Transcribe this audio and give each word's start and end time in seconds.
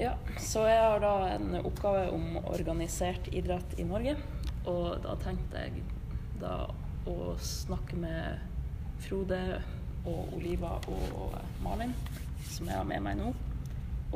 Ja, 0.00 0.14
så 0.40 0.62
jeg 0.64 0.80
har 0.80 1.02
da 1.02 1.12
en 1.34 1.58
oppgave 1.60 2.06
om 2.14 2.38
organisert 2.48 3.26
idrett 3.28 3.74
i 3.76 3.84
Norge. 3.84 4.16
Og 4.64 5.02
da 5.04 5.18
tenkte 5.20 5.66
jeg 5.66 5.82
da 6.40 6.64
å 7.08 7.34
snakke 7.42 7.98
med 8.00 8.40
Frode 9.02 9.40
og 10.08 10.32
Oliva 10.38 10.78
og 10.88 11.36
Malin, 11.62 11.92
som 12.48 12.70
jeg 12.70 12.78
har 12.78 12.88
med 12.88 13.04
meg 13.04 13.18
nå. 13.20 13.32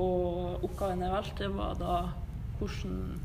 Og 0.01 0.65
oppgaven 0.65 1.05
jeg 1.05 1.13
valgte, 1.13 1.53
var 1.53 1.77
da 1.81 1.97
hvordan 2.57 3.21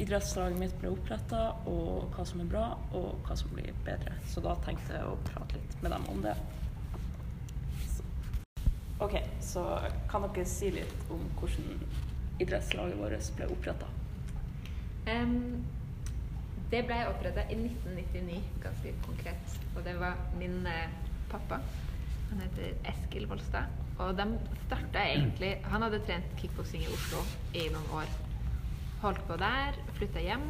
idrettslaget 0.00 0.58
mitt 0.58 0.74
ble 0.80 0.90
oppretta, 0.94 1.46
og 1.70 2.08
hva 2.16 2.24
som 2.26 2.40
er 2.42 2.50
bra, 2.50 2.64
og 2.96 3.26
hva 3.26 3.36
som 3.38 3.52
blir 3.54 3.76
bedre. 3.86 4.16
Så 4.30 4.42
da 4.44 4.56
tenkte 4.64 4.96
jeg 4.96 5.06
å 5.06 5.20
prate 5.28 5.60
litt 5.60 5.76
med 5.84 5.94
dem 5.94 6.08
om 6.10 6.24
det. 6.24 6.34
OK, 9.02 9.14
så 9.42 9.64
kan 10.10 10.22
dere 10.28 10.44
si 10.46 10.70
litt 10.70 11.10
om 11.10 11.22
hvordan 11.38 11.80
idrettslaget 12.42 12.98
vårt 13.00 13.30
ble 13.38 13.48
oppretta? 13.50 13.88
Um, 15.10 15.64
det 16.70 16.84
ble 16.88 17.00
oppretta 17.10 17.44
i 17.52 17.56
1999, 17.58 18.38
ganske 18.62 18.92
konkret. 19.04 19.56
Og 19.76 19.82
det 19.86 19.96
var 20.00 20.16
min 20.38 20.60
eh, 20.66 20.94
pappa. 21.30 21.58
Han 22.30 22.40
heter 22.40 22.78
Eskil 22.90 23.26
Volstad. 23.30 23.68
Og 24.02 24.16
de 24.18 24.24
starta 24.64 25.04
egentlig 25.06 25.52
Han 25.70 25.84
hadde 25.84 26.00
trent 26.02 26.32
kickboksing 26.40 26.82
i 26.82 26.88
Oslo 26.90 27.20
i 27.54 27.68
noen 27.70 27.92
år. 28.00 28.08
Holdt 29.04 29.20
på 29.28 29.36
der, 29.38 29.76
flytta 29.98 30.22
hjem. 30.24 30.46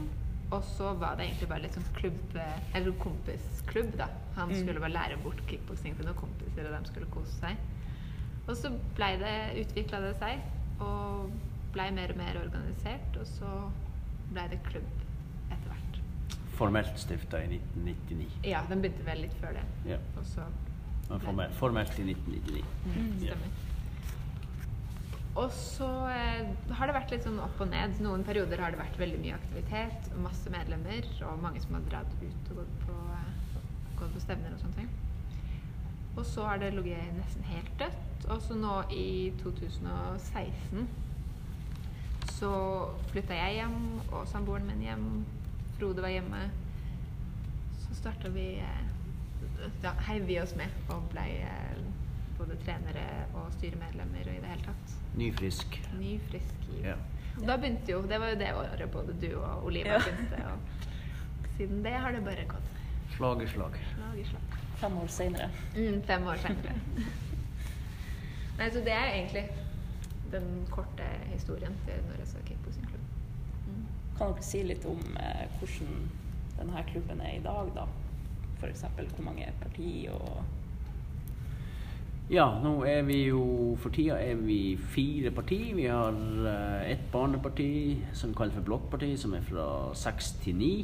Og 0.54 0.62
så 0.76 0.92
var 1.01 1.16
det 1.18 1.26
egentlig 1.26 1.48
bare 1.51 1.65
litt 1.65 1.74
sånn 1.76 1.90
klubb, 1.96 2.37
eh, 2.38 2.59
eller 2.79 2.95
kompisklubb, 3.02 3.96
da. 3.98 4.06
Han 4.37 4.48
Mm. 4.52 4.60
skulle 4.62 4.80
bare 4.80 4.92
lære 4.95 5.16
bort 5.24 5.40
kickboksing 5.48 5.96
til 5.96 6.06
noen 6.06 6.16
kompiser, 6.20 6.68
og 6.70 6.79
de 6.84 6.88
skulle 6.92 7.10
kose 7.10 7.32
seg. 7.40 7.56
Og 8.44 8.56
så 8.60 8.70
blei 8.96 9.14
det, 9.20 9.34
utvikla 9.64 10.00
det 10.04 10.14
seg, 10.20 10.42
og 10.84 11.30
blei 11.74 11.88
mer 11.96 12.12
og 12.12 12.18
mer 12.20 12.38
organisert. 12.42 13.16
Og 13.20 13.26
så 13.28 13.50
blei 14.32 14.46
det 14.52 14.60
klubb 14.66 14.88
etter 15.51 15.68
hvert. 15.70 16.01
Formelt 16.59 16.98
stifta 17.01 17.40
i 17.45 17.59
1999. 17.59 18.28
Ja, 18.51 18.62
den 18.68 18.84
begynte 18.84 19.06
vel 19.06 19.24
litt 19.24 19.36
før 19.40 19.56
det. 19.56 19.64
Ja. 19.88 20.01
Formelt, 21.24 21.54
formelt 21.60 21.98
i 22.01 22.09
1999. 22.12 22.64
mm, 22.88 23.14
Ja. 23.24 23.34
Stemmer. 23.34 23.60
Og 25.34 25.51
så 25.51 25.86
eh, 26.14 26.45
har 26.79 26.86
det 26.86 26.95
vært 26.95 27.10
litt 27.10 27.24
sånn 27.26 27.40
opp 27.42 27.58
og 27.64 27.66
ned. 27.73 27.96
Noen 28.04 28.23
perioder 28.26 28.60
har 28.62 28.70
det 28.70 28.79
vært 28.79 28.98
veldig 29.01 29.18
mye 29.18 29.34
aktivitet, 29.34 30.12
masse 30.23 30.51
medlemmer, 30.54 31.08
og 31.26 31.40
mange 31.42 31.58
som 31.64 31.74
har 31.74 31.88
dratt 31.90 32.12
ut 32.20 32.52
og 32.52 32.60
gått 32.60 32.76
på, 32.84 32.98
eh, 33.16 33.56
gått 33.98 34.14
på 34.14 34.23
stevner 34.23 34.54
og 34.54 34.62
sånne 34.62 34.79
ting. 34.84 34.92
Og 36.16 36.24
så 36.26 36.45
har 36.46 36.59
det 36.62 36.73
ligget 36.74 37.15
nesten 37.18 37.45
helt 37.48 37.73
dødt. 37.79 38.26
Og 38.30 38.43
så 38.43 38.54
nå 38.57 38.82
i 38.95 39.32
2016 39.43 40.88
så 42.34 42.51
flytta 43.12 43.37
jeg 43.37 43.54
hjem, 43.60 43.74
og 44.12 44.24
samboeren 44.29 44.66
min 44.66 44.80
hjem. 44.82 45.04
Frode 45.79 46.02
var 46.02 46.09
hjemme. 46.12 46.40
Så 47.82 47.95
starta 47.98 48.29
vi 48.32 48.46
eh, 48.62 49.68
Da 49.82 49.92
heiv 50.09 50.26
vi 50.29 50.38
oss 50.40 50.54
med 50.59 50.70
og 50.92 51.02
ble 51.12 51.24
eh, 51.45 51.79
både 52.38 52.57
trenere 52.65 53.04
og 53.38 53.51
styremedlemmer 53.59 54.26
og 54.30 54.35
i 54.37 54.40
det 54.42 54.51
hele 54.51 54.66
tatt. 54.66 54.95
Nyfrisk. 55.18 55.79
Nyfrisk 55.98 56.68
Ny. 56.73 56.80
Ja. 56.88 56.96
Da 57.46 57.57
begynte 57.59 57.90
jo 57.92 58.01
Det 58.07 58.18
var 58.23 58.30
jo 58.32 58.38
det 58.38 58.51
året 58.54 58.90
både 58.95 59.15
du 59.23 59.29
og 59.38 59.66
Oliva 59.68 59.96
Ja. 59.96 60.01
begynte. 60.02 60.42
Og 60.51 61.48
siden 61.57 61.82
det 61.85 61.92
har 61.95 62.12
det 62.12 62.24
bare 62.26 62.46
gått 62.51 62.70
Slag 63.16 63.42
i 63.42 63.46
slag. 63.46 63.76
slag 63.95 64.19
i 64.19 64.25
slag. 64.26 64.59
Fem 64.80 64.97
år 64.98 65.06
seinere. 65.06 65.50
Mm, 65.76 66.03
fem 66.03 66.26
år 66.26 66.41
senere. 66.42 66.75
Nei, 68.58 68.70
så 68.70 68.82
det 68.86 68.94
er 68.94 69.12
egentlig 69.12 69.44
den 70.32 70.66
korte 70.70 71.06
historien 71.32 71.75
til 71.86 72.03
Norges 72.08 72.36
kickboksingklubb. 72.47 73.06
Mm. 73.66 73.86
Kan 74.19 74.34
dere 74.34 74.47
si 74.47 74.62
litt 74.66 74.84
om 74.86 75.00
eh, 75.20 75.47
hvordan 75.58 75.94
denne 76.58 76.84
klubben 76.91 77.22
er 77.22 77.38
i 77.38 77.44
dag, 77.44 77.70
da? 77.75 77.86
F.eks. 78.60 78.84
hvor 78.96 79.24
mange 79.24 79.48
parti 79.62 80.08
og 80.12 80.44
Ja, 82.30 82.46
nå 82.62 82.78
er 82.88 83.02
vi 83.04 83.18
jo 83.26 83.74
For 83.82 83.92
tida 83.92 84.14
er 84.16 84.38
vi 84.40 84.78
fire 84.78 85.30
parti. 85.34 85.58
Vi 85.76 85.84
har 85.90 86.14
eh, 86.48 86.92
ett 86.92 87.10
barneparti 87.12 87.98
som 88.16 88.32
kalles 88.34 88.54
for 88.54 88.64
Blokkparti, 88.64 89.16
som 89.20 89.34
er 89.34 89.44
fra 89.44 89.66
seks 89.98 90.32
til 90.44 90.56
ni. 90.56 90.74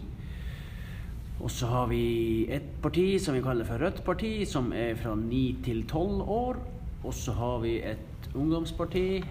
Og 1.40 1.48
så 1.48 1.66
har 1.70 1.86
vi 1.88 2.44
et 2.52 2.66
parti 2.84 3.14
som 3.22 3.32
vi 3.36 3.40
kaller 3.44 3.64
for 3.64 3.80
Rødt 3.80 4.02
parti, 4.04 4.44
som 4.44 4.74
er 4.76 4.92
fra 5.00 5.14
9 5.16 5.44
til 5.64 5.86
tolv 5.88 6.28
år. 6.28 6.60
Og 7.00 7.14
så 7.16 7.32
har 7.32 7.62
vi 7.62 7.78
et 7.80 8.28
ungdomsparti 8.36 9.22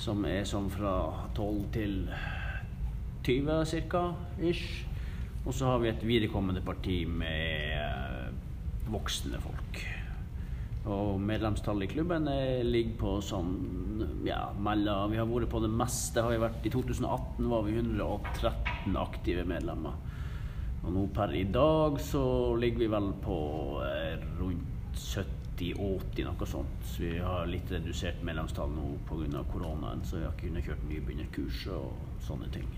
som 0.00 0.24
er 0.28 0.44
sånn 0.44 0.68
fra 0.74 0.92
tolv 1.36 1.64
til 1.72 2.02
20 3.24 3.64
ca. 3.88 4.04
ish. 4.42 4.84
Og 5.46 5.54
så 5.56 5.68
har 5.68 5.80
vi 5.80 5.88
et 5.88 6.04
viderekommende 6.04 6.60
parti 6.64 7.04
med 7.08 8.36
voksne 8.92 9.40
folk. 9.40 9.80
Og 10.84 11.20
medlemstallet 11.20 11.88
i 11.88 11.94
klubben 11.94 12.28
eh, 12.28 12.60
ligger 12.64 12.98
på 13.00 13.12
sånn 13.24 13.52
ja, 14.26 14.50
mellom 14.60 15.12
Vi 15.12 15.16
har 15.16 15.28
vært 15.28 15.48
på 15.52 15.62
det 15.64 15.72
meste. 15.72 16.20
Har 16.20 16.34
vi 16.34 16.42
vært, 16.42 16.66
I 16.68 16.72
2018 16.74 17.48
var 17.48 17.64
vi 17.64 17.78
113 17.80 18.98
aktive 19.00 19.46
medlemmer. 19.48 19.96
Og 20.84 20.92
nå 20.92 21.06
per 21.16 21.32
i 21.36 21.44
dag 21.48 21.96
så 22.04 22.22
ligger 22.60 22.84
vi 22.84 22.88
vel 22.92 23.10
på 23.24 23.36
eh, 23.86 24.18
rundt 24.38 24.98
70-80, 25.00 26.24
noe 26.26 26.46
sånt. 26.48 26.84
Så 26.84 27.02
vi 27.06 27.12
har 27.24 27.46
litt 27.48 27.70
redusert 27.72 28.20
medlemstall 28.26 28.72
nå 28.74 28.90
pga. 29.08 29.44
koronaen, 29.52 30.04
så 30.04 30.20
vi 30.20 30.26
har 30.28 30.36
kunnet 30.40 30.66
kjørt 30.66 30.84
nybegynnerkurs 30.90 31.66
og 31.72 32.20
sånne 32.26 32.50
ting. 32.52 32.68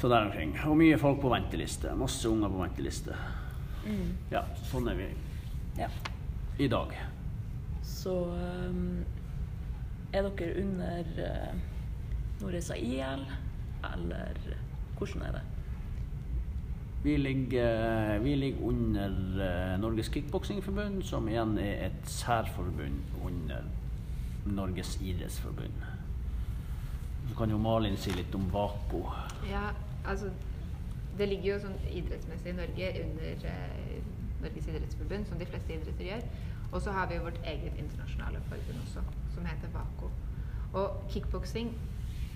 Så 0.00 0.08
der 0.08 0.24
omkring. 0.24 0.54
Og 0.66 0.76
mye 0.80 0.96
folk 0.98 1.20
på 1.20 1.28
venteliste. 1.32 1.92
Masse 1.94 2.28
unger 2.28 2.48
på 2.48 2.62
venteliste. 2.62 3.16
mm. 3.84 4.08
Ja, 4.32 4.44
sånn 4.70 4.88
er 4.88 4.94
vi 4.96 5.10
Ja. 5.78 5.88
i 6.58 6.68
dag. 6.68 6.96
Så 7.82 8.14
um, 8.32 9.04
er 10.12 10.22
dere 10.28 10.62
under 10.62 11.04
uh, 11.18 11.54
Nordreisa 12.40 12.76
IL, 12.76 13.24
eller 13.92 14.38
hvordan 14.98 15.22
er 15.28 15.32
det? 15.36 15.42
Vi 17.02 17.16
ligger, 17.16 18.18
vi 18.18 18.34
ligger 18.36 18.62
under 18.62 19.08
eh, 19.42 19.80
Norges 19.80 20.08
Kickboksingforbund, 20.08 21.02
som 21.02 21.28
igjen 21.28 21.56
er 21.58 21.88
et 21.88 22.04
særforbund 22.06 23.00
under 23.24 23.64
Norges 24.46 25.00
idrettsforbund. 25.02 25.82
Så 27.28 27.34
kan 27.38 27.50
jo 27.50 27.58
Malin 27.58 27.96
si 27.96 28.14
litt 28.14 28.34
om 28.34 28.46
Vako. 28.52 29.02
Ja, 29.50 29.70
altså 30.06 30.30
Det 31.18 31.26
ligger 31.28 31.50
jo 31.50 31.56
sånn 31.60 31.74
idrettsmessig 31.92 32.54
i 32.54 32.56
Norge 32.56 32.86
under 33.02 33.42
eh, 33.50 33.98
Norges 34.40 34.68
idrettsforbund, 34.70 35.26
som 35.28 35.42
de 35.42 35.50
fleste 35.50 35.74
idretter 35.74 36.06
gjør. 36.06 36.22
Og 36.70 36.80
så 36.86 36.94
har 36.94 37.10
vi 37.10 37.18
jo 37.18 37.26
vårt 37.26 37.42
eget 37.44 37.76
internasjonale 37.82 38.40
forbund 38.46 38.78
også, 38.86 39.02
som 39.34 39.50
heter 39.50 39.74
VAKO. 39.74 40.08
Og 40.72 41.02
kickboksing 41.12 41.74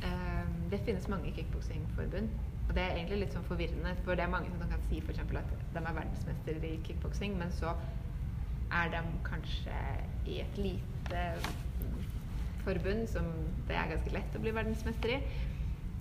eh, 0.02 0.44
Det 0.70 0.82
finnes 0.84 1.08
mange 1.08 1.32
kickboksingforbund. 1.38 2.28
Og 2.68 2.74
det 2.74 2.82
er 2.82 2.96
egentlig 2.96 3.20
litt 3.22 3.36
sånn 3.36 3.46
forvirrende, 3.46 3.94
for 4.04 4.18
det 4.18 4.24
er 4.26 4.32
mange 4.32 4.50
som 4.50 4.62
kan 4.66 4.82
si 4.88 4.98
eksempel 4.98 5.38
at 5.38 5.52
de 5.74 5.80
er 5.82 5.98
verdensmester 6.00 6.64
i 6.66 6.72
kickboksing, 6.86 7.36
men 7.38 7.52
så 7.54 7.74
er 8.74 8.90
de 8.90 9.02
kanskje 9.26 9.76
i 10.26 10.40
et 10.42 10.58
lite 10.58 11.26
forbund 12.66 13.06
som 13.10 13.28
det 13.68 13.76
er 13.78 13.92
ganske 13.92 14.14
lett 14.14 14.34
å 14.34 14.42
bli 14.42 14.54
verdensmester 14.54 15.14
i. 15.14 15.20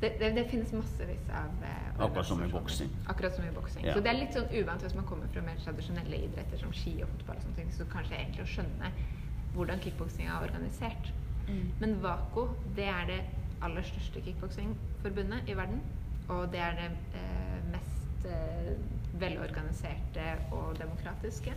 Det, 0.02 0.10
det, 0.20 0.32
det 0.36 0.44
finnes 0.52 0.74
massevis 0.76 1.30
av 1.32 1.62
eh, 1.64 1.84
Akkurat 2.04 2.28
som 2.28 2.42
i 2.44 2.48
boksing. 2.52 2.90
Akkurat 3.08 3.36
som 3.38 3.46
i 3.48 3.52
boksing. 3.56 3.86
Ja. 3.86 3.94
Så 3.96 4.04
det 4.04 4.12
er 4.12 4.18
litt 4.18 4.36
sånn 4.36 4.50
uvant 4.52 4.84
hvis 4.84 4.96
man 4.98 5.06
kommer 5.08 5.30
fra 5.32 5.44
mer 5.46 5.62
tradisjonelle 5.62 6.20
idretter 6.26 6.60
som 6.60 6.74
ski 6.76 6.98
og 7.06 7.14
fotball, 7.14 7.40
og 7.40 7.46
sånne 7.46 7.60
ting, 7.62 7.70
så 7.78 7.88
kanskje 7.94 8.18
egentlig 8.18 8.44
å 8.44 8.50
skjønne 8.58 8.92
hvordan 9.56 9.80
kickboksing 9.86 10.28
er 10.28 10.50
organisert. 10.50 11.14
Mm. 11.46 11.64
Men 11.80 11.96
VAKO 12.04 12.50
det 12.76 12.90
er 12.92 13.08
det 13.14 13.22
aller 13.64 13.88
største 13.88 14.24
kickboksingforbundet 14.26 15.48
i 15.48 15.56
verden. 15.58 15.80
Og 16.28 16.52
det 16.52 16.60
er 16.60 16.72
det 16.80 16.90
eh, 17.20 17.72
mest 17.72 18.26
eh, 18.26 18.72
velorganiserte 19.22 20.26
og 20.52 20.78
demokratiske. 20.80 21.54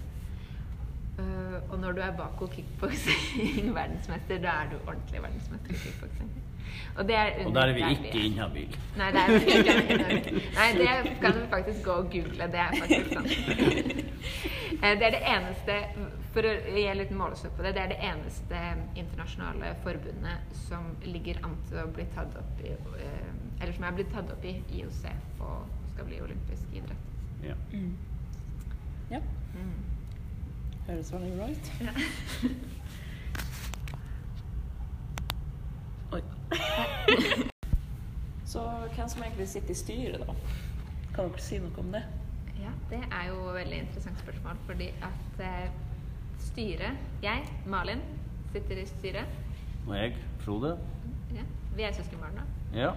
Uh, 1.19 1.73
og 1.73 1.79
når 1.83 1.93
du 1.93 2.01
er 2.01 2.13
Bako 2.17 2.47
kickboksing-verdensmester, 2.47 4.39
da 4.45 4.49
er 4.49 4.69
du 4.71 4.77
ordentlig 4.87 5.23
verdensmester 5.23 5.71
i 5.71 5.75
kickboksing. 5.75 6.31
Og, 6.95 7.09
det 7.09 7.17
er 7.17 7.47
Og 7.47 7.55
der 7.55 7.61
er 7.61 7.73
vi 7.73 7.81
ikke 7.91 8.27
inhabile. 8.27 8.79
Nei, 8.97 9.11
det 9.11 9.21
er 9.21 9.29
vi 9.33 9.35
ikke. 9.57 9.75
Nei, 10.55 10.69
det 10.79 11.17
kan 11.21 11.33
du 11.33 11.41
faktisk 11.51 11.85
gå 11.85 11.91
og 11.91 12.11
google. 12.13 12.47
Det 12.53 12.55
er 12.55 12.71
faktisk 12.79 13.13
sant. 13.13 13.31
Eh, 14.83 14.99
Det 14.99 15.07
er 15.07 15.11
det 15.11 15.23
eneste 15.27 15.75
For 16.33 16.47
å 16.47 16.53
gi 16.71 16.85
en 16.87 16.99
liten 17.01 17.19
målestokk 17.19 17.57
på 17.57 17.65
det, 17.67 17.73
det 17.75 17.83
er 17.83 17.89
det 17.91 17.99
eneste 18.13 18.59
internasjonale 19.01 19.73
forbundet 19.83 20.53
som 20.69 20.93
ligger 21.03 21.41
an 21.43 21.57
til 21.67 21.81
å 21.83 21.87
bli 21.97 22.05
tatt 22.15 22.37
opp 22.39 22.61
i 22.63 22.77
eh, 22.77 23.33
Eller 23.61 23.73
som 23.75 23.85
er 23.89 23.93
blitt 23.97 24.11
tatt 24.15 24.31
opp 24.33 24.45
i 24.47 24.53
IOC 24.79 25.05
og 25.41 25.67
skal 25.93 26.05
bli 26.07 26.21
olympisk 26.23 26.63
idrett. 26.73 27.05
Ja. 27.45 27.55
Mm. 27.73 27.97
Ja, 29.11 29.21
Mm. 29.55 29.79
høres 30.87 31.13
veldig 31.13 31.33
bra 31.37 31.47
ut. 31.51 31.73
Ja. 31.81 31.93
Oi. 36.13 36.23
Så 38.49 38.63
hvem 38.95 39.09
som 39.09 39.23
egentlig 39.23 39.49
sitter 39.49 39.71
i 39.71 39.75
styret, 39.77 40.23
da? 40.25 40.35
Kan 41.15 41.29
dere 41.33 41.43
si 41.45 41.59
noe 41.61 41.83
om 41.83 41.91
det? 41.93 42.03
Ja, 42.59 42.71
det 42.91 43.01
er 43.13 43.27
jo 43.29 43.43
et 43.51 43.59
veldig 43.61 43.81
interessant 43.85 44.23
spørsmål, 44.23 44.57
fordi 44.67 44.89
at 45.05 45.43
eh, 45.45 45.69
styret 46.43 46.97
Jeg, 47.23 47.45
Malin, 47.67 48.01
sitter 48.53 48.81
i 48.83 48.87
styret. 48.89 49.27
Og 49.87 49.95
jeg, 49.97 50.17
Frode. 50.45 50.73
Ja, 51.35 51.45
vi 51.77 51.83
er 51.87 51.93
søskenbarn, 51.97 52.39
da. 52.41 52.47
Ja. 52.79 52.91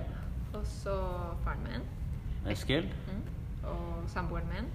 Og 0.54 0.66
så 0.68 0.96
faren 1.44 1.64
min. 1.64 2.52
Eskil. 2.52 2.90
Mm. 3.08 3.22
Og 3.70 4.04
samboeren 4.10 4.48
min, 4.52 4.68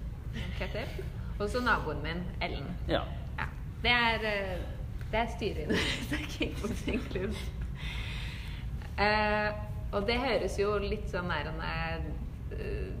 Ketil. 0.57 1.03
Og 1.39 1.49
så 1.49 1.61
naboen 1.61 2.01
min, 2.03 2.23
Ellen. 2.41 2.69
Ja. 2.87 3.01
Ja. 3.37 3.45
Det 3.83 3.91
er, 3.91 4.15
eh, 4.15 4.59
det 5.11 5.19
er 5.19 5.27
styret 5.37 5.71
i 5.71 6.23
kickboksingklubb. 6.33 7.35
Uh, 8.97 9.49
og 9.91 10.07
det 10.07 10.17
høres 10.19 10.55
jo 10.59 10.71
litt 10.81 11.05
sånn 11.11 11.27
nærende 11.29 11.67
en 11.91 12.07
eh, 12.57 12.95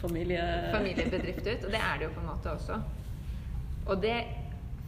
Familie... 0.00 0.42
familiebedrift 0.74 1.46
ut, 1.46 1.64
og 1.68 1.70
det 1.74 1.78
er 1.78 1.98
det 2.00 2.08
jo 2.08 2.10
på 2.16 2.20
en 2.24 2.26
måte 2.26 2.50
også. 2.52 2.80
Og 3.86 4.02
det 4.02 4.16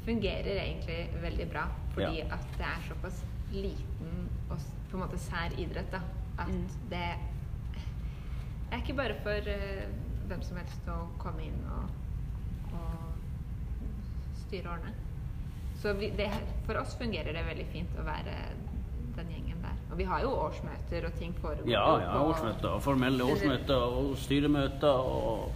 fungerer 0.04 0.58
egentlig 0.64 0.98
veldig 1.22 1.46
bra, 1.52 1.64
fordi 1.94 2.18
Ja. 2.18 2.26
at 2.34 2.44
det 2.58 2.66
er 2.66 2.82
såpass 2.88 3.22
liten 3.52 4.28
og 4.50 4.58
på 4.90 4.96
en 4.98 5.02
måte 5.04 5.18
sær 5.18 5.54
idrett, 5.58 5.90
da. 5.92 6.00
At 6.40 6.48
Mm. 6.48 6.64
det 6.90 7.02
er 8.72 8.78
ikke 8.80 8.94
bare 8.96 9.14
for 9.22 9.50
uh, 9.50 9.84
hvem 10.30 10.42
som 10.46 10.56
helst 10.60 10.88
å 10.88 10.98
komme 11.20 11.42
inn 11.44 11.58
og, 11.74 11.90
og 12.72 14.34
styre 14.46 14.68
og 14.68 14.74
ordne. 14.78 14.94
Så 15.80 15.92
vi, 15.96 16.10
det, 16.16 16.28
for 16.66 16.76
oss 16.80 16.94
fungerer 17.00 17.32
det 17.32 17.44
veldig 17.46 17.66
fint 17.72 17.94
å 17.98 18.04
være 18.06 18.34
den 19.16 19.30
gjengen 19.32 19.62
der. 19.64 19.76
Og 19.90 19.98
vi 19.98 20.04
har 20.06 20.20
jo 20.22 20.30
årsmøter 20.36 21.06
og 21.08 21.14
ting 21.18 21.32
foregår. 21.40 21.68
Ja, 21.72 21.84
ja, 22.02 22.18
årsmøter, 22.22 22.78
formelle 22.84 23.24
årsmøter 23.24 23.86
og 24.00 24.12
styremøter 24.20 25.08
og 25.14 25.50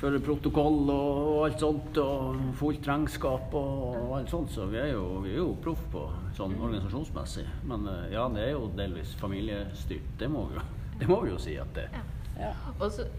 føre 0.00 0.20
protokoll 0.24 0.90
og 0.92 1.44
alt 1.46 1.62
sånt 1.62 1.98
og 2.02 2.40
fullt 2.58 2.88
regnskap 2.88 3.54
og 3.58 4.16
alt 4.18 4.32
sånt, 4.32 4.52
så 4.52 4.66
vi 4.70 4.80
er 4.80 4.92
jo, 4.94 5.04
vi 5.24 5.34
er 5.34 5.40
jo 5.40 5.52
proff 5.64 5.82
på 5.92 6.04
sånn 6.36 6.56
organisasjonsmessig. 6.58 7.46
Men 7.70 7.88
eh, 7.90 8.10
ja, 8.14 8.26
det 8.32 8.48
er 8.48 8.52
jo 8.54 8.68
delvis 8.76 9.14
familiestyrt, 9.20 10.10
det 10.20 10.30
må 10.32 10.46
vi 10.50 10.58
jo, 10.58 10.66
det 11.00 11.10
må 11.10 11.20
vi 11.24 11.32
jo 11.34 11.40
si 11.42 11.56
at 11.60 11.72
det 11.76 11.88
Ja. 11.94 12.04
Ja. 12.34 12.50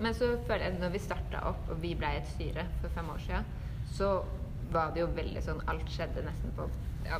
Men 0.01 0.11
så 0.11 0.33
føler 0.43 0.65
jeg 0.65 0.79
når 0.81 0.89
vi 0.91 0.99
starta 0.99 1.39
opp 1.47 1.69
og 1.71 1.77
vi 1.79 1.93
ble 1.95 2.09
et 2.17 2.27
styre 2.33 2.65
for 2.81 2.91
fem 2.97 3.13
år 3.13 3.21
siden, 3.23 3.45
så 3.95 4.09
var 4.73 4.91
det 4.91 5.05
jo 5.05 5.11
veldig 5.15 5.43
sånn 5.45 5.61
Alt 5.71 5.87
skjedde 5.93 6.25
nesten 6.25 6.51
på 6.57 6.65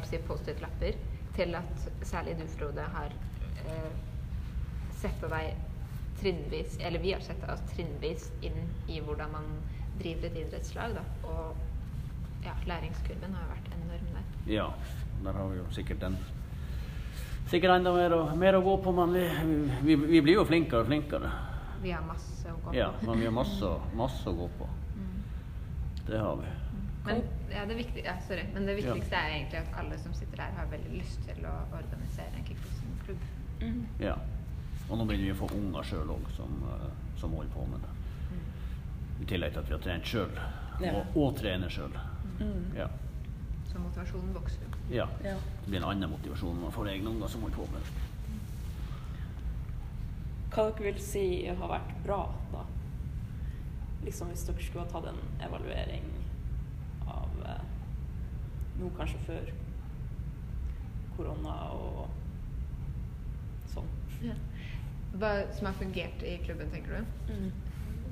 si 0.10 0.20
Post-It-lapper. 0.28 0.98
Til 1.36 1.56
at 1.56 1.88
særlig 2.08 2.38
du, 2.40 2.46
Frode, 2.52 2.84
har 2.96 3.16
eh, 3.68 5.08
på 5.22 5.30
deg 5.30 5.65
trinnvis 6.20 6.78
Eller 6.80 7.00
vi 7.00 7.14
har 7.14 7.20
sett 7.20 7.44
oss 7.50 7.62
trinnvis 7.76 8.32
inn 8.42 8.70
i 8.88 9.00
hvordan 9.02 9.32
man 9.32 9.50
driver 10.00 10.28
et 10.30 10.38
idrettslag. 10.46 10.96
Da. 10.96 11.04
Og 11.28 11.56
ja, 12.46 12.54
læringskurven 12.70 13.34
har 13.34 13.48
vært 13.50 13.70
enorm 13.76 14.08
der. 14.14 14.26
Ja, 14.54 14.70
der 15.24 15.34
har 15.34 15.48
vi 15.50 15.58
jo 15.58 15.68
sikkert 15.72 16.04
en 16.04 16.18
Sikkert 17.46 17.76
enda 17.76 17.92
mer, 17.94 18.10
å- 18.10 18.36
mer 18.36 18.56
å 18.58 18.62
gå 18.66 18.72
på, 18.84 18.92
men 18.92 19.12
vi, 19.14 19.26
vi, 19.86 19.96
vi 19.96 20.22
blir 20.26 20.34
jo 20.40 20.46
flinkere 20.50 20.80
og 20.82 20.88
flinkere. 20.88 21.30
Vi 21.84 21.92
har 21.94 22.02
masse 22.02 22.50
å 22.50 22.56
gå 22.58 22.72
på. 22.72 22.74
Ja, 22.74 22.88
men 23.06 23.20
vi 23.20 23.26
har 23.28 23.32
masse, 23.36 23.70
masse 23.94 24.26
å 24.32 24.34
gå 24.34 24.48
på. 24.58 24.68
Det 26.08 26.18
har 26.18 26.36
vi. 26.40 26.48
Men, 27.06 27.22
ja, 27.54 27.66
det, 27.70 27.76
viktig, 27.78 28.02
ja, 28.06 28.16
sorry. 28.28 28.48
Men 28.54 28.66
det 28.66 28.76
viktigste 28.80 29.14
er 29.20 29.36
egentlig 29.36 29.60
at 29.62 29.78
alle 29.78 29.98
som 30.02 30.14
sitter 30.18 30.38
der, 30.42 30.56
har 30.58 30.66
veldig 30.74 30.98
lyst 30.98 31.22
til 31.28 31.46
å 31.46 31.54
organisere 31.78 32.34
en 32.34 32.48
kickboksingklubb. 32.50 33.30
Mm. 33.62 33.86
Ja. 34.02 34.16
Og 34.90 35.00
nå 35.00 35.06
begynner 35.06 35.26
vi 35.26 35.34
å 35.34 35.40
få 35.40 35.50
unger 35.58 35.88
sjøl 35.90 36.12
òg 36.14 36.28
som, 36.36 36.60
eh, 36.70 36.90
som 37.20 37.34
holder 37.34 37.54
på 37.54 37.66
med 37.72 37.82
det. 37.86 37.94
I 39.24 39.26
tillegg 39.32 39.54
til 39.56 39.62
at 39.64 39.70
vi 39.70 39.74
har 39.74 39.84
trent 39.86 40.06
sjøl, 40.12 40.40
og, 40.92 41.18
og 41.18 41.36
trener 41.40 41.72
sjøl. 41.72 41.94
Mm. 42.40 42.66
Ja. 42.76 42.88
Så 43.70 43.80
motivasjonen 43.80 44.34
vokser 44.36 44.66
jo. 44.66 44.70
ja. 44.98 45.08
Ja. 45.24 45.38
Det 45.64 45.72
blir 45.72 45.80
en 45.82 45.88
annen 45.90 46.12
motivasjon 46.12 46.56
når 46.56 46.68
man 46.68 46.76
får 46.76 46.90
egne 46.92 47.10
unger 47.16 47.32
som 47.32 47.46
holder 47.46 47.58
på 47.58 47.68
med 47.72 47.82
det. 47.82 48.04
Hva 50.56 50.68
dere 50.70 50.86
vil 50.86 51.00
si 51.04 51.26
har 51.48 51.68
vært 51.72 51.96
bra, 52.06 52.20
da? 52.54 52.62
Liksom 54.06 54.30
Hvis 54.30 54.46
dere 54.48 54.64
skulle 54.64 54.86
ha 54.86 54.92
tatt 54.92 55.10
en 55.10 55.24
evaluering 55.48 56.06
av 57.10 57.42
eh, 57.50 57.64
nå 58.80 58.92
kanskje 58.96 59.20
før 59.26 59.50
korona 61.18 61.56
og 61.74 62.06
sånn. 63.74 63.90
Hva 64.22 64.36
som 65.56 65.66
har 65.70 65.74
fungert 65.74 66.24
i 66.24 66.38
klubben, 66.46 66.70
tenker 66.72 66.92
du? 67.00 67.34
Mm. 67.34 67.52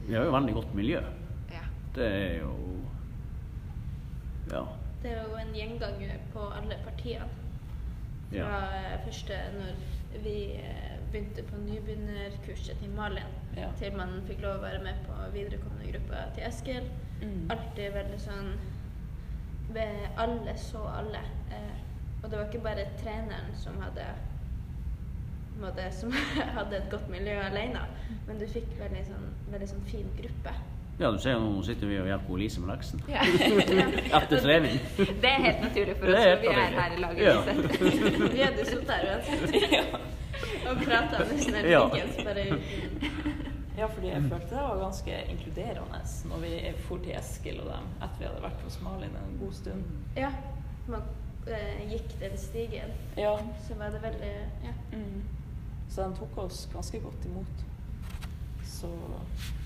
Vi 0.07 0.15
har 0.15 0.25
jo 0.25 0.31
veldig 0.31 0.53
godt 0.53 0.73
miljø. 0.75 1.01
Ja. 1.51 1.63
Det 1.95 2.07
er 2.07 2.39
jo 2.41 2.53
Ja. 4.51 4.63
Det 5.03 5.11
er 5.11 5.23
jo 5.23 5.35
en 5.35 5.53
gjenganger 5.55 6.17
på 6.33 6.39
alle 6.39 6.77
partiene. 6.83 7.27
Fra 8.29 8.37
ja. 8.39 8.93
eh, 8.95 8.99
første 9.05 9.37
når 9.53 10.21
vi 10.23 10.35
eh, 10.55 10.93
begynte 11.11 11.43
på 11.43 11.55
nybegynnerkurset 11.57 12.79
til 12.79 12.89
Malin, 12.89 13.33
Ja. 13.57 13.67
til 13.77 13.93
man 13.97 14.21
fikk 14.27 14.41
lov 14.41 14.55
å 14.57 14.61
være 14.63 14.83
med 14.83 14.95
på 15.05 15.13
viderekommende 15.33 15.91
gruppa 15.91 16.23
til 16.35 16.43
Eskil. 16.47 16.87
Mm. 17.21 17.51
Alltid 17.51 17.93
veldig 17.93 18.19
sånn 18.19 18.53
ved 19.73 20.07
Alle 20.17 20.55
så 20.57 20.81
alle. 20.97 21.21
Eh, 21.51 21.77
og 22.23 22.29
det 22.31 22.39
var 22.39 22.45
ikke 22.47 22.63
bare 22.63 22.87
treneren 23.03 23.53
som 23.55 23.79
hadde 23.81 24.05
måte, 25.61 25.85
som 25.91 26.11
hadde 26.57 26.77
et 26.77 26.89
godt 26.91 27.09
miljø 27.09 27.35
alene, 27.43 27.81
men 28.27 28.39
du 28.39 28.45
fikk 28.47 28.69
veldig 28.79 29.03
sånn, 29.07 29.27
veldig 29.51 29.67
sånn 29.69 29.83
fin 29.89 30.07
gruppe. 30.17 30.53
ja, 30.99 31.11
du 31.11 31.17
ser 31.19 31.33
jo 31.33 31.39
nå 31.43 31.61
sitter 31.65 31.87
vi 31.89 31.99
og 31.99 32.07
hjelper 32.07 32.37
Lise 32.37 32.61
med 32.61 32.69
leksen. 32.75 33.01
Ja. 33.09 33.21
Etter 34.21 34.39
trening. 34.43 34.79
Det 34.97 35.29
er 35.29 35.39
helt 35.47 35.61
naturlig 35.67 35.95
for 35.99 36.13
oss, 36.13 36.25
for 36.25 36.43
vi 36.43 36.51
er 36.53 36.75
her 36.79 36.97
i 36.97 36.99
laget. 37.01 37.23
Ja. 37.23 37.37
Vi 38.37 38.43
hadde 38.43 38.65
sittet 38.65 38.91
her 38.91 39.07
uansett 39.15 40.11
og 40.69 40.79
prata 40.85 41.19
med 41.27 41.41
sånn 41.43 41.57
her 41.59 41.67
Ja. 41.71 41.81
bare 42.23 42.45
Ja, 43.73 43.87
fordi 43.89 44.11
jeg 44.11 44.21
følte 44.29 44.53
det 44.53 44.61
var 44.61 44.77
ganske 44.83 45.15
inkluderende 45.33 45.99
når 46.29 46.41
vi 46.43 46.51
for 46.85 47.01
til 47.03 47.15
Eskil 47.17 47.57
og 47.63 47.71
dem 47.71 47.87
etter 48.05 48.19
vi 48.19 48.27
hadde 48.29 48.43
vært 48.43 48.61
hos 48.67 48.75
Malin 48.85 49.15
en 49.17 49.37
god 49.41 49.55
stund. 49.57 49.87
Ja, 50.15 50.29
man 50.87 51.01
eh, 51.49 51.81
gikk 51.89 52.13
den 52.21 52.37
stigen, 52.37 52.93
Ja. 53.17 53.33
så 53.67 53.73
var 53.79 53.89
det 53.95 54.03
veldig 54.05 54.33
Ja. 54.67 54.75
Mm. 54.93 55.23
Så 55.93 56.01
de 56.01 56.15
tok 56.17 56.37
oss 56.41 56.69
ganske 56.73 56.99
godt 56.99 57.25
imot. 57.29 57.65
Så 58.65 58.89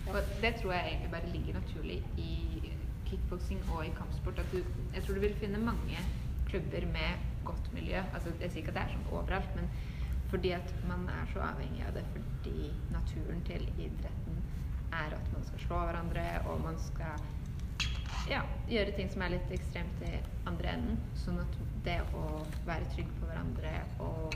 ja. 0.08 0.24
det 0.42 0.58
tror 0.60 0.74
jeg 0.74 0.88
egentlig 0.88 1.12
bare 1.12 1.30
ligger 1.32 1.54
naturlig 1.54 2.02
i 2.20 2.34
kickboksing 3.08 3.62
og 3.72 3.86
i 3.86 3.94
kampsport. 3.96 4.40
At 4.44 4.52
du, 4.52 4.58
jeg 4.96 5.04
tror 5.04 5.16
du 5.16 5.24
vil 5.24 5.38
finne 5.40 5.62
mange 5.64 6.02
klubber 6.50 6.86
med 6.92 7.24
godt 7.46 7.74
miljø. 7.74 8.02
Altså, 8.14 8.34
jeg 8.42 8.52
sier 8.52 8.66
ikke 8.66 8.74
at 8.76 8.80
det 8.80 8.84
er 8.84 8.98
sånn 8.98 9.08
overalt, 9.14 9.56
men 9.56 9.72
fordi 10.28 10.52
at 10.58 10.76
man 10.90 11.08
er 11.14 11.32
så 11.32 11.46
avhengig 11.48 11.86
av 11.88 11.96
det 11.96 12.04
fordi 12.12 12.74
naturen 12.92 13.42
til 13.48 13.64
idretten 13.80 14.44
er 14.92 15.16
at 15.16 15.32
man 15.32 15.48
skal 15.48 15.64
slå 15.64 15.80
hverandre, 15.88 16.26
og 16.52 16.60
man 16.66 16.76
skal 16.90 17.24
ja, 18.28 18.44
gjøre 18.68 18.96
ting 19.00 19.12
som 19.12 19.24
er 19.24 19.38
litt 19.38 19.56
ekstremt 19.56 20.04
i 20.04 20.14
andre 20.50 20.76
enden. 20.76 21.00
Sånn 21.24 21.40
at 21.40 21.60
det 21.88 22.02
å 22.20 22.28
være 22.68 22.92
trygg 22.96 23.16
på 23.22 23.32
hverandre 23.32 23.74
og 24.04 24.36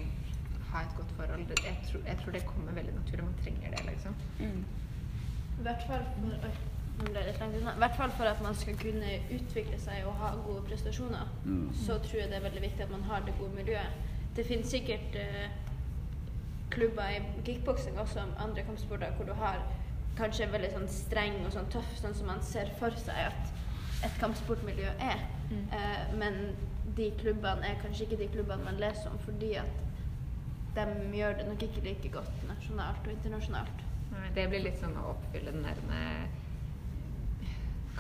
ha 0.74 0.82
et 0.86 0.94
godt 0.98 1.12
forhold, 1.18 1.40
jeg, 1.50 1.78
tror, 1.92 2.02
jeg 2.08 2.18
tror 2.24 2.32
det 2.32 2.46
kommer 2.46 2.72
veldig 2.72 2.94
naturlig. 2.96 3.24
Man 3.26 3.40
trenger 3.44 3.76
det, 3.76 3.86
liksom. 3.90 4.16
mm. 4.40 4.66
I 5.60 5.62
hvert 5.68 5.84
fall 5.88 6.06
for. 6.16 6.58
I 7.02 7.78
hvert 7.78 7.96
fall 8.18 8.28
at 8.28 8.42
man 8.44 8.56
skal 8.56 8.76
kunne 8.78 9.12
utvikle 9.34 9.78
seg 9.82 10.06
og 10.06 10.14
ha 10.22 10.32
gode 10.46 10.62
prestasjoner, 10.68 11.28
Mm. 11.46 11.70
så 11.74 11.98
tror 12.04 12.20
jeg 12.20 12.30
det 12.30 12.38
er 12.38 12.44
veldig 12.50 12.62
viktig 12.62 12.84
at 12.84 12.92
man 12.92 13.02
har 13.04 13.20
det 13.26 13.34
gode 13.40 13.56
miljøet. 13.56 13.94
Det 14.36 14.46
finnes 14.46 14.68
sikkert 14.68 15.16
eh, 15.16 15.50
klubber 16.70 17.10
i 17.10 17.22
kickboksing 17.46 18.00
også, 18.00 18.20
andre 18.40 18.64
kampsporter, 18.64 19.12
hvor 19.12 19.26
du 19.26 19.34
har 19.34 19.58
kanskje 20.18 20.48
veldig 20.52 20.70
sånn 20.76 20.88
streng 20.92 21.40
og 21.46 21.52
sånn 21.56 21.70
tøff, 21.74 21.90
sånn 22.00 22.14
som 22.16 22.28
man 22.28 22.42
ser 22.46 22.70
for 22.80 22.96
seg 23.00 23.16
at 23.32 23.52
et 24.06 24.20
kampsportmiljø 24.20 24.92
er. 25.00 25.26
Mm. 25.52 25.66
Eh, 25.74 26.14
men 26.20 26.40
de 26.98 27.12
klubbene 27.20 27.66
er 27.68 27.80
kanskje 27.82 28.06
ikke 28.08 28.22
de 28.24 28.28
klubbene 28.36 28.64
man 28.68 28.80
leser 28.82 29.10
om, 29.12 29.20
fordi 29.26 29.54
at 29.62 29.82
de 30.76 30.86
gjør 31.18 31.40
det 31.40 31.48
nok 31.50 31.64
ikke 31.68 31.86
like 31.86 32.12
godt 32.14 32.46
nasjonalt 32.48 33.08
og 33.08 33.16
internasjonalt. 33.16 33.88
Nei, 34.12 34.30
det 34.36 34.48
blir 34.52 34.64
litt 34.66 34.80
sånn 34.80 34.96
å 35.00 35.12
oppfylle 35.14 35.54
den 35.56 35.66
der 35.68 35.84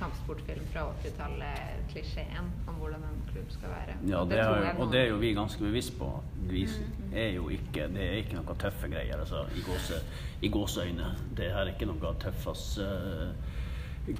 kampsportfilm 0.01 0.65
fra 0.73 0.87
80-tallet, 1.03 1.81
klisjeen 1.91 2.49
om 2.69 2.77
hvordan 2.81 3.03
en 3.05 3.21
klubb 3.29 3.51
skal 3.53 3.73
være. 3.73 3.95
Ja, 4.09 4.23
det 4.25 4.37
det 4.37 4.39
er, 4.39 4.63
jeg 4.65 4.75
og 4.79 4.91
det 4.93 5.01
er 5.01 5.09
jo 5.11 5.17
vi 5.21 5.33
ganske 5.37 5.63
bevisst 5.63 5.97
på. 5.99 6.09
Vi 6.49 6.65
er 7.13 7.35
jo 7.35 7.49
ikke, 7.53 7.87
det 7.93 8.07
er 8.07 8.19
ikke 8.23 8.39
noe 8.39 8.57
tøffe 8.63 8.89
greier 8.91 9.21
altså, 9.21 9.43
i, 9.57 9.63
gåse, 9.67 10.01
i 10.41 10.51
gåseøyne. 10.53 11.11
Det 11.37 11.51
her 11.53 11.65
er 11.65 11.73
ikke 11.75 11.89
noe 11.89 12.13
tøffas 12.23 12.65
uh, 12.81 13.29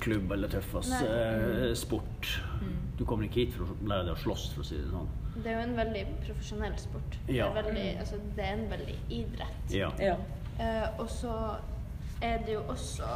klubb 0.01 0.35
eller 0.35 0.51
tøffas 0.51 0.91
Nei. 0.93 1.03
eh, 1.09 1.71
sport. 1.77 2.10
Du 3.01 3.05
kommer 3.09 3.25
ikke 3.25 3.47
hit 3.47 3.55
for 3.57 3.65
å 3.65 3.75
lære 3.89 4.05
deg 4.05 4.13
å 4.13 4.21
slåss, 4.21 4.41
for 4.53 4.61
å 4.61 4.67
si 4.67 4.75
det 4.77 4.91
sånn. 4.91 5.07
Det 5.41 5.49
er 5.49 5.55
jo 5.55 5.61
en 5.63 5.71
veldig 5.79 6.01
profesjonell 6.21 6.75
sport. 6.77 7.15
Ja. 7.25 7.47
Det, 7.49 7.63
er 7.63 7.65
veldig, 7.65 7.85
altså, 8.03 8.19
det 8.37 8.45
er 8.45 8.51
en 8.53 8.67
veldig 8.69 8.97
idrett. 9.17 9.73
Ja. 9.73 9.87
Ja. 9.97 10.13
Uh, 10.59 11.01
og 11.01 11.09
så 11.09 11.33
er 12.21 12.43
det 12.45 12.53
jo 12.53 12.61
også 12.69 13.07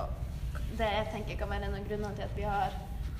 Det 0.79 0.87
jeg 0.89 1.05
tenker 1.11 1.37
kan 1.37 1.51
være 1.51 1.67
en 1.67 1.77
av 1.77 1.85
grunnene 1.85 2.17
til 2.17 2.25
at 2.25 2.33
vi 2.33 2.47
har 2.47 2.73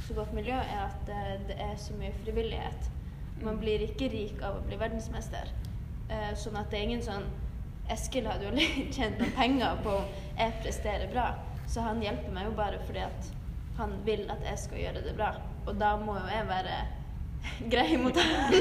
så 0.07 0.17
godt 0.17 0.33
miljø, 0.33 0.57
er 0.57 0.81
at 0.87 1.13
eh, 1.13 1.31
det 1.47 1.55
er 1.61 1.77
så 1.79 1.93
mye 1.99 2.09
frivillighet. 2.23 2.89
Man 3.45 3.61
blir 3.61 3.85
ikke 3.85 4.09
rik 4.09 4.41
av 4.41 4.57
å 4.57 4.65
bli 4.65 4.81
verdensmester. 4.81 5.53
Uh, 6.09 6.31
sånn 6.33 6.57
at 6.57 6.73
det 6.73 6.81
er 6.81 6.89
ingen 6.89 7.05
sånn 7.05 7.29
Eskil 7.93 8.25
hadde 8.25 8.49
jo 8.49 8.69
tjent 8.95 9.21
noen 9.21 9.37
penger 9.37 9.81
på 9.85 9.99
om 10.01 10.13
jeg 10.39 10.61
presterer 10.65 11.13
bra, 11.13 11.29
så 11.69 11.85
han 11.85 12.01
hjelper 12.01 12.33
meg 12.33 12.49
jo 12.49 12.57
bare 12.57 12.81
fordi 12.87 13.05
at 13.05 13.35
han 13.77 13.99
vil 14.07 14.25
at 14.33 14.41
jeg 14.49 14.63
skal 14.65 14.87
gjøre 14.87 15.05
det 15.05 15.13
bra. 15.19 15.35
Og 15.65 15.75
da 15.79 15.95
må 15.97 16.15
jo 16.19 16.25
jeg 16.29 16.47
være 16.49 16.75
grei 17.73 17.97
mot 18.01 18.17
han. 18.17 18.53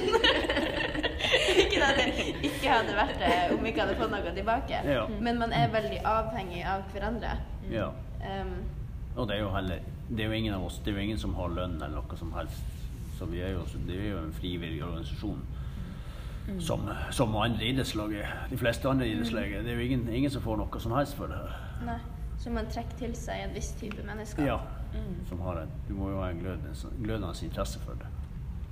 ikke 1.62 1.80
at 1.84 1.98
jeg 2.00 2.36
ikke 2.44 2.68
hadde 2.68 2.94
vært 2.96 3.18
det 3.20 3.32
om 3.56 3.66
ikke 3.66 3.84
hadde 3.84 3.96
fått 3.98 4.12
noe 4.12 4.32
tilbake. 4.36 4.80
Ja. 4.88 5.04
Men 5.24 5.38
man 5.40 5.52
er 5.56 5.72
veldig 5.72 6.00
avhengig 6.08 6.62
av 6.68 6.84
hverandre. 6.92 7.36
ja. 7.72 7.90
Um, 8.24 8.54
Og 9.16 9.28
det 9.28 9.34
er 9.36 9.40
jo 9.42 9.50
heller 9.52 9.78
Det 10.08 10.22
er 10.24 10.30
jo 10.30 10.32
ingen 10.32 10.54
av 10.56 10.62
oss 10.64 10.78
Det 10.80 10.88
er 10.88 10.94
jo 10.96 11.02
ingen 11.02 11.18
som 11.20 11.34
har 11.36 11.50
lønn 11.52 11.74
eller 11.76 11.98
noe 12.00 12.16
som 12.16 12.30
helst. 12.32 12.62
Så 13.18 13.26
vi 13.28 13.42
er 13.44 13.50
jo, 13.52 13.60
det 13.86 13.98
er 13.98 14.06
jo 14.14 14.18
en 14.22 14.32
frivillig 14.32 14.80
organisasjon. 14.84 15.42
Som, 16.58 16.88
som 17.12 17.36
andre 17.36 17.64
idrettslag 17.68 18.14
er. 18.22 18.32
De 18.50 18.56
fleste 18.60 18.88
andre 18.88 19.06
idrettslag 19.08 19.52
er. 19.58 19.62
Det 19.62 19.70
er 19.74 19.78
jo 19.78 19.84
ingen, 19.90 20.08
ingen 20.08 20.30
som 20.32 20.42
får 20.44 20.56
noe 20.62 20.80
som 20.80 20.92
helst 20.96 21.14
for 21.20 21.26
det 21.30 21.36
her. 21.36 21.52
nei. 21.86 21.98
Så 22.40 22.50
man 22.50 22.66
trekker 22.72 22.96
til 22.98 23.12
seg 23.16 23.44
en 23.44 23.54
viss 23.54 23.70
type 23.80 24.02
mennesker. 24.08 24.44
Ja. 24.48 24.56
Som 25.28 25.40
har 25.40 25.60
en, 25.62 25.70
du 25.88 25.94
må 25.98 26.10
jo 26.10 26.20
ha 26.22 26.30
en 26.30 26.38
glødende, 26.38 26.74
glødende 27.02 27.32
interesse 27.46 27.80
for 27.80 27.98
det. 28.00 28.10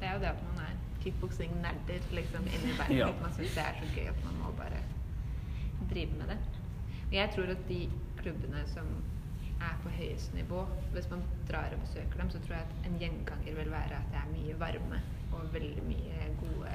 Det 0.00 0.08
er 0.08 0.16
jo 0.16 0.20
det 0.24 0.30
at 0.32 0.42
man 0.48 0.64
er 0.64 0.74
kickboksing-nerder 1.02 2.10
liksom, 2.18 2.46
inni 2.46 2.74
verden. 2.80 2.96
Ja. 2.96 3.08
At 3.08 3.22
man 3.22 3.34
syns 3.36 3.56
det 3.56 3.64
er 3.64 3.80
så 3.80 3.88
gøy 3.96 4.10
at 4.12 4.24
man 4.26 4.38
må 4.42 4.52
bare 4.58 4.82
drive 5.90 6.18
med 6.20 6.34
det. 6.34 6.38
Og 7.08 7.14
jeg 7.18 7.32
tror 7.34 7.54
at 7.56 7.64
de 7.68 7.80
klubbene 8.20 8.62
som 8.66 8.86
er 9.62 9.74
på 9.82 9.88
høyeste 9.94 10.34
nivå, 10.36 10.64
hvis 10.92 11.10
man 11.10 11.22
drar 11.50 11.74
og 11.74 11.82
besøker 11.84 12.20
dem, 12.20 12.30
så 12.30 12.38
tror 12.42 12.56
jeg 12.56 12.66
at 12.68 12.90
en 12.90 12.98
gjenganger 12.98 13.58
vil 13.58 13.70
være 13.70 13.98
at 13.98 14.10
det 14.14 14.20
er 14.22 14.30
mye 14.32 14.58
varme 14.60 15.02
og 15.32 15.52
veldig 15.54 15.84
mye 15.86 16.30
gode 16.40 16.72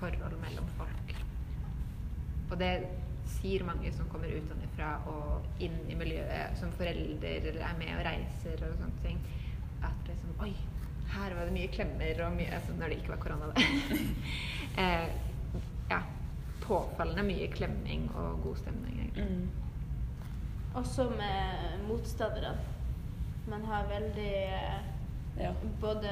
forhold 0.00 0.38
mellom 0.42 0.68
folk. 0.78 1.14
Og 2.50 2.58
det 2.60 2.72
sier 3.26 3.64
mange 3.66 3.90
som 3.94 4.08
kommer 4.10 4.30
utenfra 4.32 4.92
og 5.10 5.62
inn 5.62 5.76
i 5.90 5.96
miljøet 5.98 6.56
som 6.60 6.72
forelder 6.76 7.50
eller 7.50 7.62
er 7.66 7.76
med 7.78 7.92
og 7.96 8.04
reiser 8.06 8.64
og 8.66 8.78
sånne 8.80 9.02
ting. 9.04 9.20
At 9.84 10.08
liksom 10.10 10.40
Oi, 10.44 10.52
her 11.14 11.34
var 11.36 11.48
det 11.48 11.54
mye 11.56 11.70
klemmer 11.72 12.22
og 12.26 12.36
mye 12.36 12.52
altså 12.56 12.74
Når 12.76 12.92
det 12.92 12.98
ikke 13.00 13.14
var 13.14 13.22
korona, 13.22 13.50
da. 13.52 13.66
eh, 14.82 15.08
ja. 15.92 16.00
Påfallende 16.66 17.22
mye 17.28 17.46
klemming 17.52 18.08
og 18.18 18.40
god 18.42 18.56
stemning, 18.58 18.98
egentlig. 19.00 19.24
Mm. 19.24 20.74
Også 20.74 21.06
med 21.14 21.84
motstanderne. 21.86 22.56
Man 23.46 23.64
har 23.64 23.88
veldig 23.92 24.34
eh, 24.48 24.92
Ja. 25.36 25.50
Både 25.80 26.10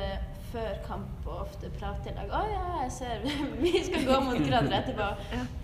før 0.53 0.75
kamp 0.87 1.27
og 1.27 1.39
ofte 1.47 1.71
prat 1.79 2.07
i 2.07 2.13
lag. 2.13 2.29
'Å 2.29 2.43
ja, 2.51 2.65
jeg 2.83 2.91
ser 2.93 3.23
vi 3.65 3.73
skal 3.87 4.05
gå 4.05 4.19
mot 4.21 4.37
hverandre 4.39 4.83
etterpå.' 4.83 5.64